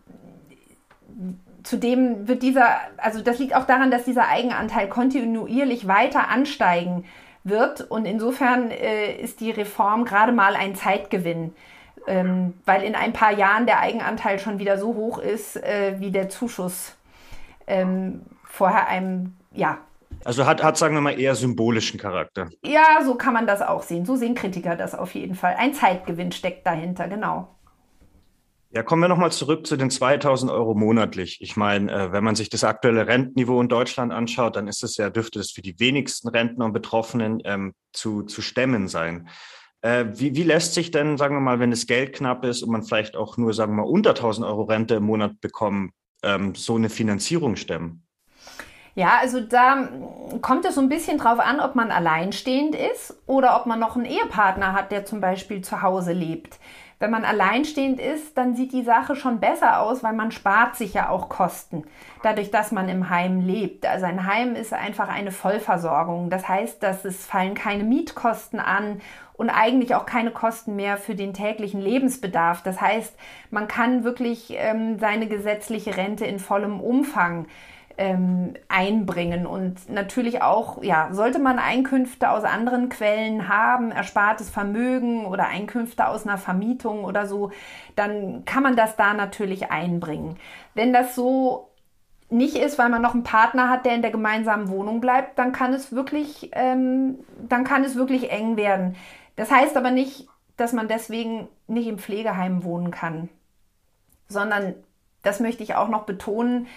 Zudem 1.64 2.26
wird 2.28 2.42
dieser, 2.42 2.76
also 2.96 3.20
das 3.20 3.38
liegt 3.38 3.54
auch 3.54 3.66
daran, 3.66 3.90
dass 3.90 4.04
dieser 4.04 4.28
Eigenanteil 4.28 4.88
kontinuierlich 4.88 5.86
weiter 5.86 6.28
ansteigen 6.28 7.04
wird 7.44 7.82
und 7.82 8.06
insofern 8.06 8.70
äh, 8.70 9.12
ist 9.20 9.40
die 9.40 9.50
Reform 9.50 10.04
gerade 10.04 10.32
mal 10.32 10.54
ein 10.54 10.74
Zeitgewinn, 10.74 11.54
ähm, 12.08 12.54
weil 12.64 12.82
in 12.82 12.94
ein 12.94 13.12
paar 13.12 13.32
Jahren 13.32 13.66
der 13.66 13.80
Eigenanteil 13.80 14.38
schon 14.38 14.58
wieder 14.58 14.78
so 14.78 14.94
hoch 14.94 15.18
ist 15.18 15.56
äh, 15.56 15.96
wie 15.98 16.10
der 16.10 16.28
Zuschuss 16.28 16.96
ähm, 17.66 18.22
vorher 18.44 18.88
einem, 18.88 19.34
ja. 19.52 19.78
Also 20.24 20.46
hat, 20.46 20.62
hat, 20.64 20.76
sagen 20.76 20.94
wir 20.94 21.00
mal, 21.00 21.18
eher 21.18 21.34
symbolischen 21.34 22.00
Charakter. 22.00 22.48
Ja, 22.64 23.02
so 23.04 23.14
kann 23.14 23.34
man 23.34 23.46
das 23.46 23.62
auch 23.62 23.82
sehen. 23.82 24.04
So 24.04 24.16
sehen 24.16 24.34
Kritiker 24.34 24.74
das 24.74 24.94
auf 24.94 25.14
jeden 25.14 25.34
Fall. 25.34 25.54
Ein 25.56 25.74
Zeitgewinn 25.74 26.32
steckt 26.32 26.66
dahinter, 26.66 27.06
genau. 27.08 27.54
Ja, 28.70 28.82
kommen 28.82 29.00
wir 29.00 29.08
nochmal 29.08 29.32
zurück 29.32 29.66
zu 29.66 29.76
den 29.76 29.90
2000 29.90 30.50
Euro 30.50 30.74
monatlich. 30.74 31.38
Ich 31.40 31.56
meine, 31.56 31.90
äh, 31.90 32.12
wenn 32.12 32.24
man 32.24 32.34
sich 32.34 32.50
das 32.50 32.64
aktuelle 32.64 33.06
Rentenniveau 33.06 33.60
in 33.60 33.68
Deutschland 33.68 34.12
anschaut, 34.12 34.56
dann 34.56 34.68
ist 34.68 34.82
es 34.82 34.96
ja, 34.98 35.08
dürfte 35.08 35.40
es 35.40 35.50
für 35.50 35.62
die 35.62 35.78
wenigsten 35.80 36.28
Rentner 36.28 36.66
und 36.66 36.72
Betroffenen 36.72 37.40
ähm, 37.44 37.74
zu, 37.92 38.22
zu 38.24 38.42
stemmen 38.42 38.88
sein. 38.88 39.28
Äh, 39.82 40.06
wie, 40.14 40.34
wie 40.34 40.42
lässt 40.42 40.74
sich 40.74 40.90
denn, 40.90 41.16
sagen 41.16 41.36
wir 41.36 41.40
mal, 41.40 41.60
wenn 41.60 41.70
das 41.70 41.86
Geld 41.86 42.12
knapp 42.12 42.44
ist 42.44 42.62
und 42.62 42.70
man 42.70 42.82
vielleicht 42.82 43.16
auch 43.16 43.36
nur, 43.36 43.54
sagen 43.54 43.72
wir 43.72 43.84
mal, 43.84 43.88
unter 43.88 44.10
1000 44.10 44.46
Euro 44.46 44.62
Rente 44.62 44.96
im 44.96 45.04
Monat 45.04 45.40
bekommt, 45.40 45.92
ähm, 46.22 46.54
so 46.54 46.76
eine 46.76 46.90
Finanzierung 46.90 47.56
stemmen? 47.56 48.02
Ja, 48.96 49.18
also 49.20 49.38
da 49.40 49.88
kommt 50.42 50.64
es 50.64 50.74
so 50.74 50.80
ein 50.80 50.88
bisschen 50.88 51.18
drauf 51.18 51.38
an, 51.38 51.60
ob 51.60 51.76
man 51.76 51.92
alleinstehend 51.92 52.74
ist 52.74 53.14
oder 53.26 53.54
ob 53.54 53.66
man 53.66 53.78
noch 53.78 53.94
einen 53.94 54.06
Ehepartner 54.06 54.72
hat, 54.72 54.90
der 54.90 55.04
zum 55.04 55.20
Beispiel 55.20 55.60
zu 55.60 55.82
Hause 55.82 56.12
lebt. 56.12 56.58
Wenn 57.00 57.12
man 57.12 57.24
alleinstehend 57.24 58.00
ist, 58.00 58.36
dann 58.36 58.56
sieht 58.56 58.72
die 58.72 58.82
Sache 58.82 59.14
schon 59.14 59.38
besser 59.38 59.80
aus, 59.80 60.02
weil 60.02 60.14
man 60.14 60.32
spart 60.32 60.74
sich 60.74 60.94
ja 60.94 61.08
auch 61.08 61.28
Kosten, 61.28 61.84
dadurch, 62.24 62.50
dass 62.50 62.72
man 62.72 62.88
im 62.88 63.08
Heim 63.08 63.40
lebt. 63.40 63.86
Also 63.86 64.06
ein 64.06 64.26
Heim 64.26 64.56
ist 64.56 64.72
einfach 64.72 65.08
eine 65.08 65.30
Vollversorgung. 65.30 66.28
Das 66.28 66.48
heißt, 66.48 66.82
dass 66.82 67.04
es 67.04 67.24
fallen 67.24 67.54
keine 67.54 67.84
Mietkosten 67.84 68.58
an 68.58 69.00
und 69.34 69.48
eigentlich 69.48 69.94
auch 69.94 70.06
keine 70.06 70.32
Kosten 70.32 70.74
mehr 70.74 70.96
für 70.96 71.14
den 71.14 71.34
täglichen 71.34 71.80
Lebensbedarf. 71.80 72.64
Das 72.64 72.80
heißt, 72.80 73.14
man 73.50 73.68
kann 73.68 74.02
wirklich 74.02 74.52
ähm, 74.56 74.98
seine 74.98 75.28
gesetzliche 75.28 75.96
Rente 75.96 76.26
in 76.26 76.40
vollem 76.40 76.80
Umfang 76.80 77.46
ähm, 77.98 78.54
einbringen. 78.68 79.46
Und 79.46 79.90
natürlich 79.90 80.40
auch, 80.40 80.82
ja, 80.82 81.08
sollte 81.12 81.40
man 81.40 81.58
Einkünfte 81.58 82.30
aus 82.30 82.44
anderen 82.44 82.88
Quellen 82.88 83.48
haben, 83.48 83.90
erspartes 83.90 84.48
Vermögen 84.48 85.26
oder 85.26 85.48
Einkünfte 85.48 86.06
aus 86.06 86.26
einer 86.26 86.38
Vermietung 86.38 87.04
oder 87.04 87.26
so, 87.26 87.50
dann 87.96 88.44
kann 88.44 88.62
man 88.62 88.76
das 88.76 88.96
da 88.96 89.14
natürlich 89.14 89.70
einbringen. 89.70 90.36
Wenn 90.74 90.92
das 90.92 91.16
so 91.16 91.68
nicht 92.30 92.56
ist, 92.56 92.78
weil 92.78 92.88
man 92.88 93.02
noch 93.02 93.14
einen 93.14 93.24
Partner 93.24 93.68
hat, 93.68 93.84
der 93.84 93.94
in 93.94 94.02
der 94.02 94.10
gemeinsamen 94.10 94.68
Wohnung 94.68 95.00
bleibt, 95.00 95.38
dann 95.38 95.52
kann 95.52 95.74
es 95.74 95.92
wirklich, 95.92 96.50
ähm, 96.52 97.18
dann 97.48 97.64
kann 97.64 97.82
es 97.82 97.96
wirklich 97.96 98.30
eng 98.30 98.56
werden. 98.56 98.96
Das 99.34 99.50
heißt 99.50 99.76
aber 99.76 99.90
nicht, 99.90 100.28
dass 100.56 100.72
man 100.72 100.88
deswegen 100.88 101.48
nicht 101.66 101.88
im 101.88 101.98
Pflegeheim 101.98 102.64
wohnen 102.64 102.90
kann, 102.90 103.28
sondern 104.28 104.74
das 105.22 105.40
möchte 105.40 105.62
ich 105.62 105.74
auch 105.74 105.88
noch 105.88 106.04
betonen, 106.04 106.68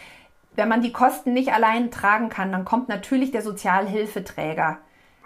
wenn 0.56 0.68
man 0.68 0.82
die 0.82 0.92
Kosten 0.92 1.34
nicht 1.34 1.54
allein 1.54 1.92
tragen 1.92 2.30
kann, 2.30 2.52
dann 2.52 2.66
kommt 2.66 2.90
natürlich 2.90 3.32
der 3.32 3.42
Sozialhilfeträger 3.42 4.80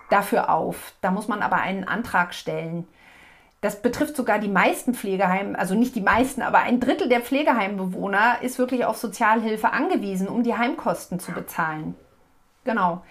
dafür 0.09 0.49
auf. 0.49 0.93
Da 1.01 1.11
muss 1.11 1.27
man 1.27 1.41
aber 1.41 1.57
einen 1.57 1.83
Antrag 1.83 2.33
stellen. 2.33 2.87
Das 3.61 3.81
betrifft 3.81 4.15
sogar 4.15 4.37
die 4.37 4.47
meisten 4.49 4.93
Pflegeheime, 4.93 5.57
also 5.57 5.73
nicht 5.73 5.95
die 5.95 6.01
meisten, 6.01 6.43
aber 6.43 6.59
ein 6.59 6.79
Drittel 6.79 7.09
der 7.09 7.21
Pflegeheimbewohner 7.21 8.41
ist 8.41 8.59
wirklich 8.59 8.85
auf 8.85 8.97
Sozialhilfe 8.97 9.73
angewiesen, 9.73 10.27
um 10.27 10.43
die 10.43 10.55
Heimkosten 10.55 11.19
zu 11.19 11.31
bezahlen. 11.31 11.95
Genau. 12.63 13.03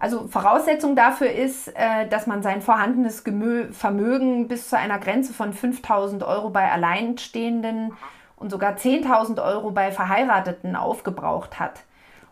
Also 0.00 0.26
Voraussetzung 0.26 0.96
dafür 0.96 1.30
ist, 1.30 1.68
äh, 1.76 2.08
dass 2.08 2.26
man 2.26 2.42
sein 2.42 2.62
vorhandenes 2.62 3.22
Vermögen 3.72 4.48
bis 4.48 4.68
zu 4.70 4.76
einer 4.76 4.98
Grenze 4.98 5.34
von 5.34 5.52
5000 5.52 6.22
Euro 6.22 6.50
bei 6.50 6.72
Alleinstehenden 6.72 7.92
und 8.40 8.50
sogar 8.50 8.76
10.000 8.76 9.42
Euro 9.44 9.70
bei 9.70 9.92
Verheirateten 9.92 10.74
aufgebraucht 10.74 11.60
hat. 11.60 11.84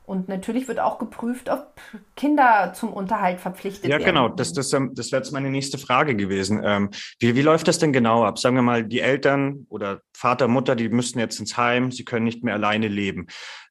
Und 0.06 0.26
natürlich 0.26 0.66
wird 0.66 0.80
auch 0.80 0.98
geprüft, 0.98 1.50
ob 1.50 1.74
Kinder 2.16 2.72
zum 2.74 2.94
Unterhalt 2.94 3.40
verpflichtet 3.40 3.84
ja, 3.84 3.98
werden. 3.98 4.02
Ja, 4.02 4.08
genau. 4.08 4.28
Das, 4.30 4.54
das, 4.54 4.72
ähm, 4.72 4.94
das 4.94 5.12
wäre 5.12 5.20
jetzt 5.20 5.32
meine 5.32 5.50
nächste 5.50 5.76
Frage 5.76 6.16
gewesen. 6.16 6.62
Ähm, 6.64 6.90
wie, 7.20 7.36
wie 7.36 7.42
läuft 7.42 7.68
das 7.68 7.78
denn 7.78 7.92
genau 7.92 8.24
ab? 8.24 8.38
Sagen 8.38 8.56
wir 8.56 8.62
mal, 8.62 8.84
die 8.84 9.00
Eltern 9.00 9.66
oder 9.68 10.00
Vater, 10.16 10.48
Mutter, 10.48 10.76
die 10.76 10.88
müssen 10.88 11.18
jetzt 11.18 11.38
ins 11.40 11.58
Heim, 11.58 11.92
sie 11.92 12.06
können 12.06 12.24
nicht 12.24 12.42
mehr 12.42 12.54
alleine 12.54 12.88
leben. 12.88 13.26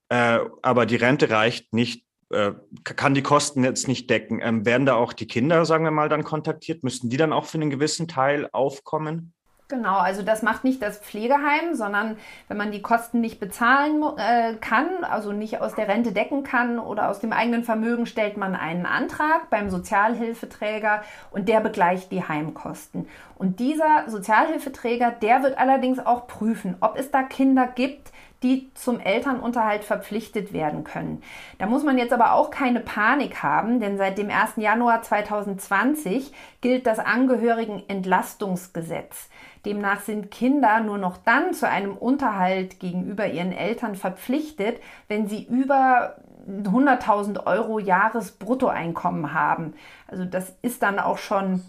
Äh, 0.10 0.40
aber 0.62 0.86
die 0.86 0.96
Rente 0.96 1.32
reicht 1.32 1.74
nicht, 1.74 2.06
äh, 2.30 2.52
kann 2.84 3.16
die 3.16 3.24
Kosten 3.24 3.64
jetzt 3.64 3.88
nicht 3.88 4.08
decken. 4.12 4.40
Ähm, 4.44 4.64
werden 4.64 4.86
da 4.86 4.94
auch 4.94 5.14
die 5.14 5.26
Kinder, 5.26 5.66
sagen 5.66 5.86
wir 5.86 5.92
mal, 5.92 6.08
dann 6.08 6.24
kontaktiert? 6.24 6.84
Müssten 6.84 7.10
die 7.10 7.18
dann 7.18 7.34
auch 7.34 7.46
für 7.46 7.58
einen 7.58 7.72
gewissen 7.72 8.08
Teil 8.08 8.48
aufkommen? 8.52 9.34
Genau, 9.70 9.98
also 9.98 10.22
das 10.22 10.44
macht 10.44 10.64
nicht 10.64 10.82
das 10.82 10.98
Pflegeheim, 10.98 11.76
sondern 11.76 12.18
wenn 12.48 12.56
man 12.56 12.72
die 12.72 12.82
Kosten 12.82 13.20
nicht 13.20 13.42
bezahlen 13.42 14.02
äh, 14.18 14.54
kann, 14.62 15.04
also 15.04 15.34
nicht 15.34 15.60
aus 15.60 15.76
der 15.76 15.90
Rente 15.90 16.14
decken 16.14 16.44
kann 16.44 16.80
oder 16.80 17.10
aus 17.10 17.20
dem 17.20 17.34
eigenen 17.34 17.66
Vermögen, 17.66 18.06
stellt 18.06 18.38
man 18.38 18.56
einen 18.56 18.86
Antrag 18.86 19.50
beim 19.50 19.70
Sozialhilfeträger 19.70 21.04
und 21.32 21.50
der 21.50 21.60
begleicht 21.60 22.14
die 22.14 22.24
Heimkosten. 22.24 23.10
Und 23.36 23.60
dieser 23.60 24.06
Sozialhilfeträger, 24.08 25.12
der 25.12 25.44
wird 25.44 25.58
allerdings 25.58 26.00
auch 26.00 26.28
prüfen, 26.28 26.78
ob 26.80 26.98
es 26.98 27.12
da 27.12 27.24
Kinder 27.24 27.68
gibt, 27.68 28.14
die 28.44 28.70
zum 28.76 29.00
Elternunterhalt 29.00 29.84
verpflichtet 29.84 30.54
werden 30.54 30.84
können. 30.84 31.24
Da 31.58 31.66
muss 31.66 31.84
man 31.84 31.98
jetzt 31.98 32.14
aber 32.14 32.34
auch 32.34 32.52
keine 32.52 32.82
Panik 32.82 33.42
haben, 33.42 33.80
denn 33.80 33.98
seit 33.98 34.20
dem 34.20 34.30
1. 34.30 34.58
Januar 34.58 35.02
2020 35.02 36.32
gilt 36.62 36.86
das 36.86 37.00
Angehörigenentlastungsgesetz. 37.00 39.30
Demnach 39.68 40.00
sind 40.00 40.32
Kinder 40.32 40.80
nur 40.80 40.98
noch 40.98 41.18
dann 41.18 41.54
zu 41.54 41.68
einem 41.68 41.98
Unterhalt 41.98 42.80
gegenüber 42.80 43.28
ihren 43.28 43.52
Eltern 43.52 43.96
verpflichtet, 43.96 44.80
wenn 45.10 45.28
sie 45.28 45.44
über 45.44 46.16
100.000 46.48 47.46
Euro 47.46 47.78
Jahresbruttoeinkommen 47.78 49.34
haben. 49.34 49.74
Also 50.08 50.24
das 50.24 50.56
ist 50.62 50.84
dann 50.84 51.00
auch 51.00 51.18
schon 51.18 51.64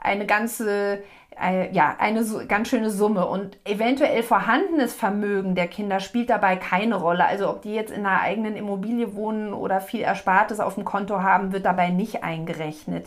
eine 0.00 0.26
ganze, 0.26 1.04
äh, 1.40 1.72
ja, 1.72 1.94
eine 2.00 2.24
so, 2.24 2.40
ganz 2.48 2.68
schöne 2.68 2.90
Summe. 2.90 3.26
Und 3.26 3.58
eventuell 3.64 4.24
vorhandenes 4.24 4.92
Vermögen 4.92 5.54
der 5.54 5.68
Kinder 5.68 6.00
spielt 6.00 6.30
dabei 6.30 6.56
keine 6.56 6.96
Rolle. 6.96 7.26
Also 7.26 7.48
ob 7.48 7.62
die 7.62 7.74
jetzt 7.74 7.92
in 7.92 8.04
einer 8.06 8.22
eigenen 8.22 8.56
Immobilie 8.56 9.14
wohnen 9.14 9.54
oder 9.54 9.80
viel 9.80 10.00
Erspartes 10.00 10.58
auf 10.58 10.74
dem 10.74 10.84
Konto 10.84 11.22
haben, 11.22 11.52
wird 11.52 11.64
dabei 11.64 11.90
nicht 11.90 12.24
eingerechnet. 12.24 13.06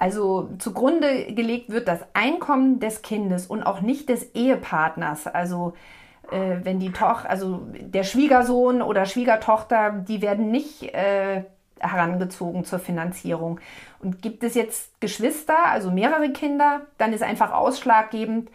Also 0.00 0.48
zugrunde 0.58 1.26
gelegt 1.26 1.68
wird 1.68 1.86
das 1.86 2.00
Einkommen 2.14 2.80
des 2.80 3.02
Kindes 3.02 3.46
und 3.46 3.62
auch 3.62 3.82
nicht 3.82 4.08
des 4.08 4.34
Ehepartners. 4.34 5.26
Also 5.26 5.74
äh, 6.30 6.56
wenn 6.62 6.80
die 6.80 6.90
Tochter, 6.90 7.28
also 7.28 7.66
der 7.78 8.04
Schwiegersohn 8.04 8.80
oder 8.80 9.04
Schwiegertochter, 9.04 9.90
die 10.08 10.22
werden 10.22 10.50
nicht 10.50 10.94
äh, 10.94 11.44
herangezogen 11.78 12.64
zur 12.64 12.78
Finanzierung. 12.78 13.60
Und 13.98 14.22
gibt 14.22 14.42
es 14.42 14.54
jetzt 14.54 14.98
Geschwister, 15.02 15.66
also 15.66 15.90
mehrere 15.90 16.30
Kinder, 16.30 16.80
dann 16.96 17.12
ist 17.12 17.22
einfach 17.22 17.52
ausschlaggebend, 17.52 18.48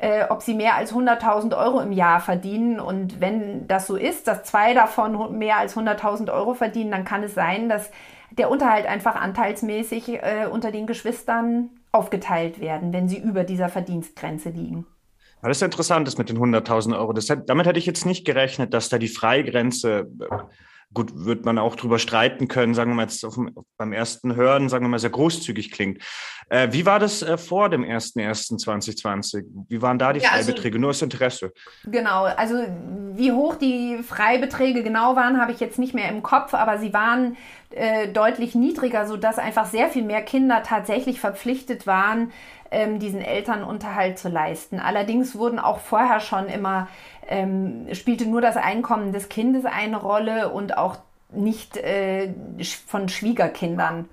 äh, 0.00 0.24
ob 0.28 0.42
sie 0.42 0.54
mehr 0.54 0.74
als 0.74 0.92
100.000 0.92 1.56
Euro 1.56 1.78
im 1.78 1.92
Jahr 1.92 2.18
verdienen. 2.18 2.80
Und 2.80 3.20
wenn 3.20 3.68
das 3.68 3.86
so 3.86 3.94
ist, 3.94 4.26
dass 4.26 4.42
zwei 4.42 4.74
davon 4.74 5.38
mehr 5.38 5.58
als 5.58 5.76
100.000 5.76 6.32
Euro 6.32 6.54
verdienen, 6.54 6.90
dann 6.90 7.04
kann 7.04 7.22
es 7.22 7.34
sein, 7.34 7.68
dass 7.68 7.88
der 8.30 8.50
Unterhalt 8.50 8.86
einfach 8.86 9.16
anteilsmäßig 9.16 10.08
äh, 10.08 10.48
unter 10.50 10.70
den 10.70 10.86
Geschwistern 10.86 11.70
aufgeteilt 11.92 12.60
werden, 12.60 12.92
wenn 12.92 13.08
sie 13.08 13.18
über 13.18 13.44
dieser 13.44 13.68
Verdienstgrenze 13.68 14.50
liegen. 14.50 14.86
Das 15.42 15.58
ist 15.58 15.62
interessant, 15.62 16.06
das 16.06 16.18
mit 16.18 16.28
den 16.28 16.38
100.000 16.38 16.98
Euro. 16.98 17.12
Das, 17.12 17.26
damit 17.26 17.66
hätte 17.66 17.78
ich 17.78 17.86
jetzt 17.86 18.04
nicht 18.04 18.24
gerechnet, 18.24 18.74
dass 18.74 18.88
da 18.88 18.98
die 18.98 19.08
Freigrenze 19.08 20.10
äh, 20.20 20.36
gut, 20.94 21.12
wird 21.14 21.44
man 21.44 21.58
auch 21.58 21.76
drüber 21.76 21.98
streiten 21.98 22.48
können, 22.48 22.74
sagen 22.74 22.90
wir 22.90 22.96
mal 22.96 23.02
jetzt 23.02 23.24
auf, 23.24 23.38
beim 23.76 23.92
ersten 23.92 24.34
Hören, 24.34 24.68
sagen 24.68 24.84
wir 24.84 24.88
mal, 24.88 24.98
sehr 24.98 25.10
großzügig 25.10 25.70
klingt. 25.70 26.02
Äh, 26.48 26.68
wie 26.72 26.86
war 26.86 26.98
das 26.98 27.22
äh, 27.22 27.36
vor 27.36 27.68
dem 27.68 27.84
1.1.2020? 27.84 29.44
Wie 29.68 29.82
waren 29.82 29.98
da 29.98 30.12
die 30.12 30.20
ja, 30.20 30.30
also 30.30 30.46
Freibeträge? 30.46 30.76
Also, 30.76 30.80
Nur 30.80 30.90
aus 30.90 31.02
Interesse. 31.02 31.52
Genau, 31.84 32.24
also 32.24 32.54
wie 33.14 33.32
hoch 33.32 33.56
die 33.56 33.98
Freibeträge 34.02 34.82
genau 34.82 35.14
waren, 35.14 35.40
habe 35.40 35.52
ich 35.52 35.60
jetzt 35.60 35.78
nicht 35.78 35.94
mehr 35.94 36.08
im 36.08 36.22
Kopf, 36.22 36.54
aber 36.54 36.78
sie 36.78 36.94
waren 36.94 37.36
äh, 37.70 38.08
deutlich 38.08 38.54
niedriger, 38.54 39.06
sodass 39.06 39.38
einfach 39.38 39.66
sehr 39.66 39.88
viel 39.88 40.04
mehr 40.04 40.22
Kinder 40.22 40.62
tatsächlich 40.62 41.20
verpflichtet 41.20 41.86
waren, 41.86 42.32
ähm, 42.70 42.98
diesen 42.98 43.20
Elternunterhalt 43.20 44.18
zu 44.18 44.28
leisten. 44.28 44.80
Allerdings 44.80 45.36
wurden 45.36 45.58
auch 45.58 45.80
vorher 45.80 46.20
schon 46.20 46.46
immer, 46.46 46.88
ähm, 47.28 47.86
spielte 47.92 48.26
nur 48.26 48.40
das 48.40 48.56
Einkommen 48.56 49.12
des 49.12 49.28
Kindes 49.28 49.64
eine 49.64 49.96
Rolle 49.96 50.50
und 50.50 50.76
auch 50.76 50.98
nicht 51.32 51.76
äh, 51.76 52.32
von 52.86 53.08
Schwiegerkindern. 53.08 54.08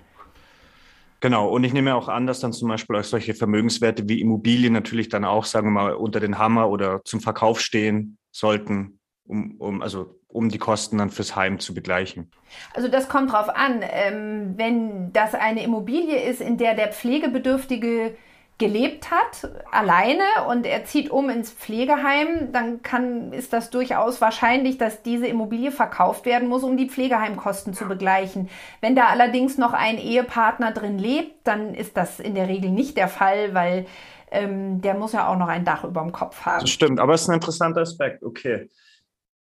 Genau, 1.20 1.48
und 1.48 1.64
ich 1.64 1.72
nehme 1.72 1.94
auch 1.94 2.08
an, 2.08 2.26
dass 2.26 2.40
dann 2.40 2.52
zum 2.52 2.68
Beispiel 2.68 2.96
auch 2.96 3.04
solche 3.04 3.34
Vermögenswerte 3.34 4.08
wie 4.08 4.20
Immobilien 4.20 4.72
natürlich 4.72 5.08
dann 5.08 5.24
auch, 5.24 5.44
sagen 5.44 5.68
wir 5.68 5.72
mal, 5.72 5.94
unter 5.94 6.20
den 6.20 6.38
Hammer 6.38 6.68
oder 6.68 7.00
zum 7.04 7.20
Verkauf 7.20 7.60
stehen 7.60 8.18
sollten, 8.30 9.00
um, 9.26 9.56
um 9.58 9.82
also 9.82 10.18
um 10.28 10.50
die 10.50 10.58
Kosten 10.58 10.98
dann 10.98 11.08
fürs 11.08 11.34
Heim 11.34 11.58
zu 11.58 11.72
begleichen? 11.72 12.30
Also 12.74 12.88
das 12.88 13.08
kommt 13.08 13.32
drauf 13.32 13.48
an. 13.48 13.80
Ähm, 13.82 14.54
wenn 14.56 15.12
das 15.14 15.34
eine 15.34 15.62
Immobilie 15.62 16.22
ist, 16.22 16.42
in 16.42 16.58
der 16.58 16.74
der 16.74 16.92
Pflegebedürftige 16.92 18.14
gelebt 18.58 19.10
hat, 19.10 19.50
alleine 19.70 20.22
und 20.48 20.64
er 20.64 20.84
zieht 20.86 21.10
um 21.10 21.28
ins 21.28 21.52
Pflegeheim, 21.52 22.52
dann 22.52 22.82
kann, 22.82 23.32
ist 23.34 23.52
das 23.52 23.68
durchaus 23.68 24.22
wahrscheinlich, 24.22 24.78
dass 24.78 25.02
diese 25.02 25.26
Immobilie 25.26 25.70
verkauft 25.70 26.24
werden 26.24 26.48
muss, 26.48 26.62
um 26.62 26.78
die 26.78 26.88
Pflegeheimkosten 26.88 27.74
zu 27.74 27.86
begleichen. 27.86 28.48
Wenn 28.80 28.96
da 28.96 29.08
allerdings 29.08 29.58
noch 29.58 29.74
ein 29.74 29.98
Ehepartner 29.98 30.72
drin 30.72 30.98
lebt, 30.98 31.46
dann 31.46 31.74
ist 31.74 31.98
das 31.98 32.18
in 32.18 32.34
der 32.34 32.48
Regel 32.48 32.70
nicht 32.70 32.96
der 32.96 33.08
Fall, 33.08 33.52
weil 33.52 33.86
ähm, 34.30 34.80
der 34.80 34.94
muss 34.94 35.12
ja 35.12 35.28
auch 35.28 35.36
noch 35.36 35.48
ein 35.48 35.66
Dach 35.66 35.84
über 35.84 36.00
dem 36.00 36.12
Kopf 36.12 36.46
haben. 36.46 36.60
Das 36.60 36.70
stimmt, 36.70 36.98
aber 36.98 37.12
es 37.12 37.22
ist 37.22 37.28
ein 37.28 37.34
interessanter 37.34 37.82
Aspekt, 37.82 38.22
okay. 38.22 38.70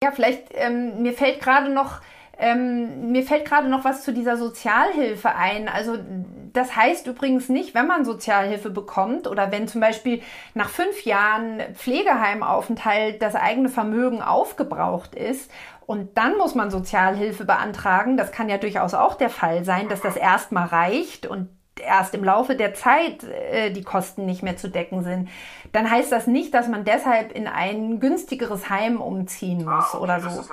Ja, 0.03 0.11
vielleicht, 0.11 0.49
ähm, 0.51 1.01
mir 1.01 1.13
fällt 1.13 1.39
gerade 1.39 1.69
noch 1.69 2.01
ähm, 2.39 3.11
mir 3.11 3.23
fällt 3.23 3.45
gerade 3.45 3.67
noch 3.67 3.83
was 3.83 4.03
zu 4.03 4.13
dieser 4.13 4.37
Sozialhilfe 4.37 5.33
ein. 5.35 5.67
Also 5.67 5.97
das 6.53 6.75
heißt 6.75 7.07
übrigens 7.07 7.49
nicht, 7.49 7.73
wenn 7.75 7.87
man 7.87 8.05
Sozialhilfe 8.05 8.69
bekommt 8.69 9.27
oder 9.27 9.51
wenn 9.51 9.67
zum 9.67 9.81
Beispiel 9.81 10.21
nach 10.53 10.69
fünf 10.69 11.03
Jahren 11.03 11.61
Pflegeheimaufenthalt 11.73 13.21
das 13.21 13.35
eigene 13.35 13.69
Vermögen 13.69 14.21
aufgebraucht 14.21 15.15
ist 15.15 15.51
und 15.85 16.17
dann 16.17 16.37
muss 16.37 16.53
man 16.53 16.69
Sozialhilfe 16.69 17.45
beantragen. 17.45 18.17
Das 18.17 18.31
kann 18.31 18.49
ja 18.49 18.57
durchaus 18.57 18.93
auch 18.93 19.15
der 19.15 19.29
Fall 19.29 19.65
sein, 19.65 19.89
dass 19.89 20.01
das 20.01 20.15
erstmal 20.15 20.67
reicht 20.67 21.25
und 21.25 21.49
erst 21.79 22.15
im 22.15 22.23
Laufe 22.23 22.55
der 22.55 22.73
Zeit 22.73 23.23
äh, 23.23 23.71
die 23.71 23.83
Kosten 23.83 24.25
nicht 24.25 24.43
mehr 24.43 24.57
zu 24.57 24.69
decken 24.69 25.03
sind, 25.03 25.29
dann 25.71 25.89
heißt 25.89 26.11
das 26.11 26.27
nicht, 26.27 26.53
dass 26.53 26.67
man 26.67 26.85
deshalb 26.85 27.31
in 27.31 27.47
ein 27.47 27.99
günstigeres 27.99 28.69
Heim 28.69 28.99
umziehen 28.99 29.63
muss 29.63 29.67
ah, 29.69 29.89
okay, 29.93 30.03
oder 30.03 30.19
so. 30.19 30.43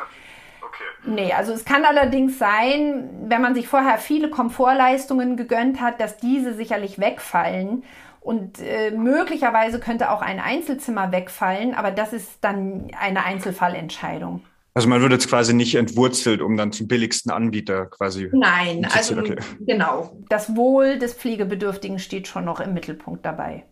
Nee, 1.06 1.32
also 1.32 1.52
es 1.52 1.64
kann 1.64 1.84
allerdings 1.84 2.38
sein, 2.38 3.10
wenn 3.26 3.42
man 3.42 3.54
sich 3.54 3.68
vorher 3.68 3.98
viele 3.98 4.30
Komfortleistungen 4.30 5.36
gegönnt 5.36 5.80
hat, 5.80 6.00
dass 6.00 6.16
diese 6.16 6.54
sicherlich 6.54 6.98
wegfallen. 6.98 7.84
Und 8.20 8.58
äh, 8.60 8.90
möglicherweise 8.90 9.80
könnte 9.80 10.10
auch 10.10 10.22
ein 10.22 10.40
Einzelzimmer 10.40 11.12
wegfallen, 11.12 11.74
aber 11.74 11.90
das 11.90 12.14
ist 12.14 12.38
dann 12.40 12.88
eine 12.98 13.22
Einzelfallentscheidung. 13.24 14.42
Also 14.72 14.88
man 14.88 15.02
wird 15.02 15.12
jetzt 15.12 15.28
quasi 15.28 15.54
nicht 15.54 15.76
entwurzelt, 15.76 16.40
um 16.40 16.56
dann 16.56 16.72
zum 16.72 16.88
billigsten 16.88 17.30
Anbieter 17.30 17.86
quasi. 17.86 18.28
Nein, 18.32 18.88
also 18.92 19.18
okay. 19.18 19.36
genau. 19.60 20.16
Das 20.28 20.56
Wohl 20.56 20.98
des 20.98 21.14
Pflegebedürftigen 21.14 22.00
steht 22.00 22.26
schon 22.26 22.44
noch 22.44 22.60
im 22.60 22.74
Mittelpunkt 22.74 23.24
dabei. 23.24 23.64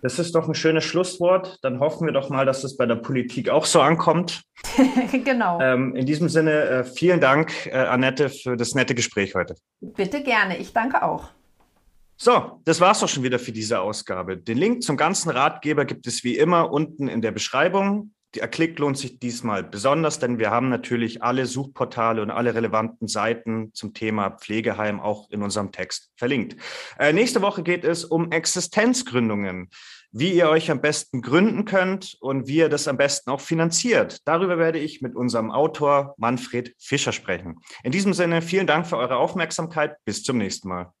Das 0.00 0.18
ist 0.18 0.34
doch 0.34 0.46
ein 0.46 0.54
schönes 0.54 0.84
Schlusswort. 0.84 1.58
Dann 1.62 1.80
hoffen 1.80 2.06
wir 2.06 2.12
doch 2.12 2.30
mal, 2.30 2.46
dass 2.46 2.62
es 2.62 2.76
bei 2.76 2.86
der 2.86 2.96
Politik 2.96 3.48
auch 3.48 3.64
so 3.64 3.80
ankommt. 3.80 4.42
genau. 5.24 5.60
Ähm, 5.60 5.96
in 5.96 6.06
diesem 6.06 6.28
Sinne, 6.28 6.62
äh, 6.62 6.84
vielen 6.84 7.20
Dank, 7.20 7.66
äh, 7.66 7.72
Annette, 7.72 8.28
für 8.28 8.56
das 8.56 8.74
nette 8.74 8.94
Gespräch 8.94 9.34
heute. 9.34 9.56
Bitte 9.80 10.22
gerne. 10.22 10.58
Ich 10.58 10.72
danke 10.72 11.02
auch. 11.02 11.30
So, 12.16 12.60
das 12.64 12.80
war's 12.80 13.00
doch 13.00 13.08
schon 13.08 13.22
wieder 13.22 13.38
für 13.38 13.52
diese 13.52 13.80
Ausgabe. 13.80 14.36
Den 14.36 14.58
Link 14.58 14.82
zum 14.82 14.96
ganzen 14.96 15.30
Ratgeber 15.30 15.84
gibt 15.84 16.06
es 16.06 16.24
wie 16.24 16.36
immer 16.36 16.72
unten 16.72 17.06
in 17.06 17.22
der 17.22 17.30
Beschreibung. 17.30 18.12
Der 18.34 18.46
Klick 18.46 18.78
lohnt 18.78 18.98
sich 18.98 19.18
diesmal 19.18 19.64
besonders, 19.64 20.18
denn 20.18 20.38
wir 20.38 20.50
haben 20.50 20.68
natürlich 20.68 21.22
alle 21.22 21.46
Suchportale 21.46 22.20
und 22.20 22.30
alle 22.30 22.54
relevanten 22.54 23.08
Seiten 23.08 23.72
zum 23.72 23.94
Thema 23.94 24.30
Pflegeheim 24.30 25.00
auch 25.00 25.30
in 25.30 25.42
unserem 25.42 25.72
Text 25.72 26.12
verlinkt. 26.14 26.56
Äh, 26.98 27.14
nächste 27.14 27.40
Woche 27.40 27.62
geht 27.62 27.84
es 27.84 28.04
um 28.04 28.30
Existenzgründungen, 28.30 29.70
wie 30.12 30.32
ihr 30.34 30.50
euch 30.50 30.70
am 30.70 30.82
besten 30.82 31.22
gründen 31.22 31.64
könnt 31.64 32.18
und 32.20 32.46
wie 32.48 32.56
ihr 32.56 32.68
das 32.68 32.86
am 32.86 32.98
besten 32.98 33.30
auch 33.30 33.40
finanziert. 33.40 34.18
Darüber 34.26 34.58
werde 34.58 34.78
ich 34.78 35.00
mit 35.00 35.16
unserem 35.16 35.50
Autor 35.50 36.14
Manfred 36.18 36.74
Fischer 36.78 37.12
sprechen. 37.12 37.60
In 37.82 37.92
diesem 37.92 38.12
Sinne, 38.12 38.42
vielen 38.42 38.66
Dank 38.66 38.86
für 38.86 38.98
eure 38.98 39.16
Aufmerksamkeit. 39.16 39.96
Bis 40.04 40.22
zum 40.22 40.36
nächsten 40.36 40.68
Mal. 40.68 40.92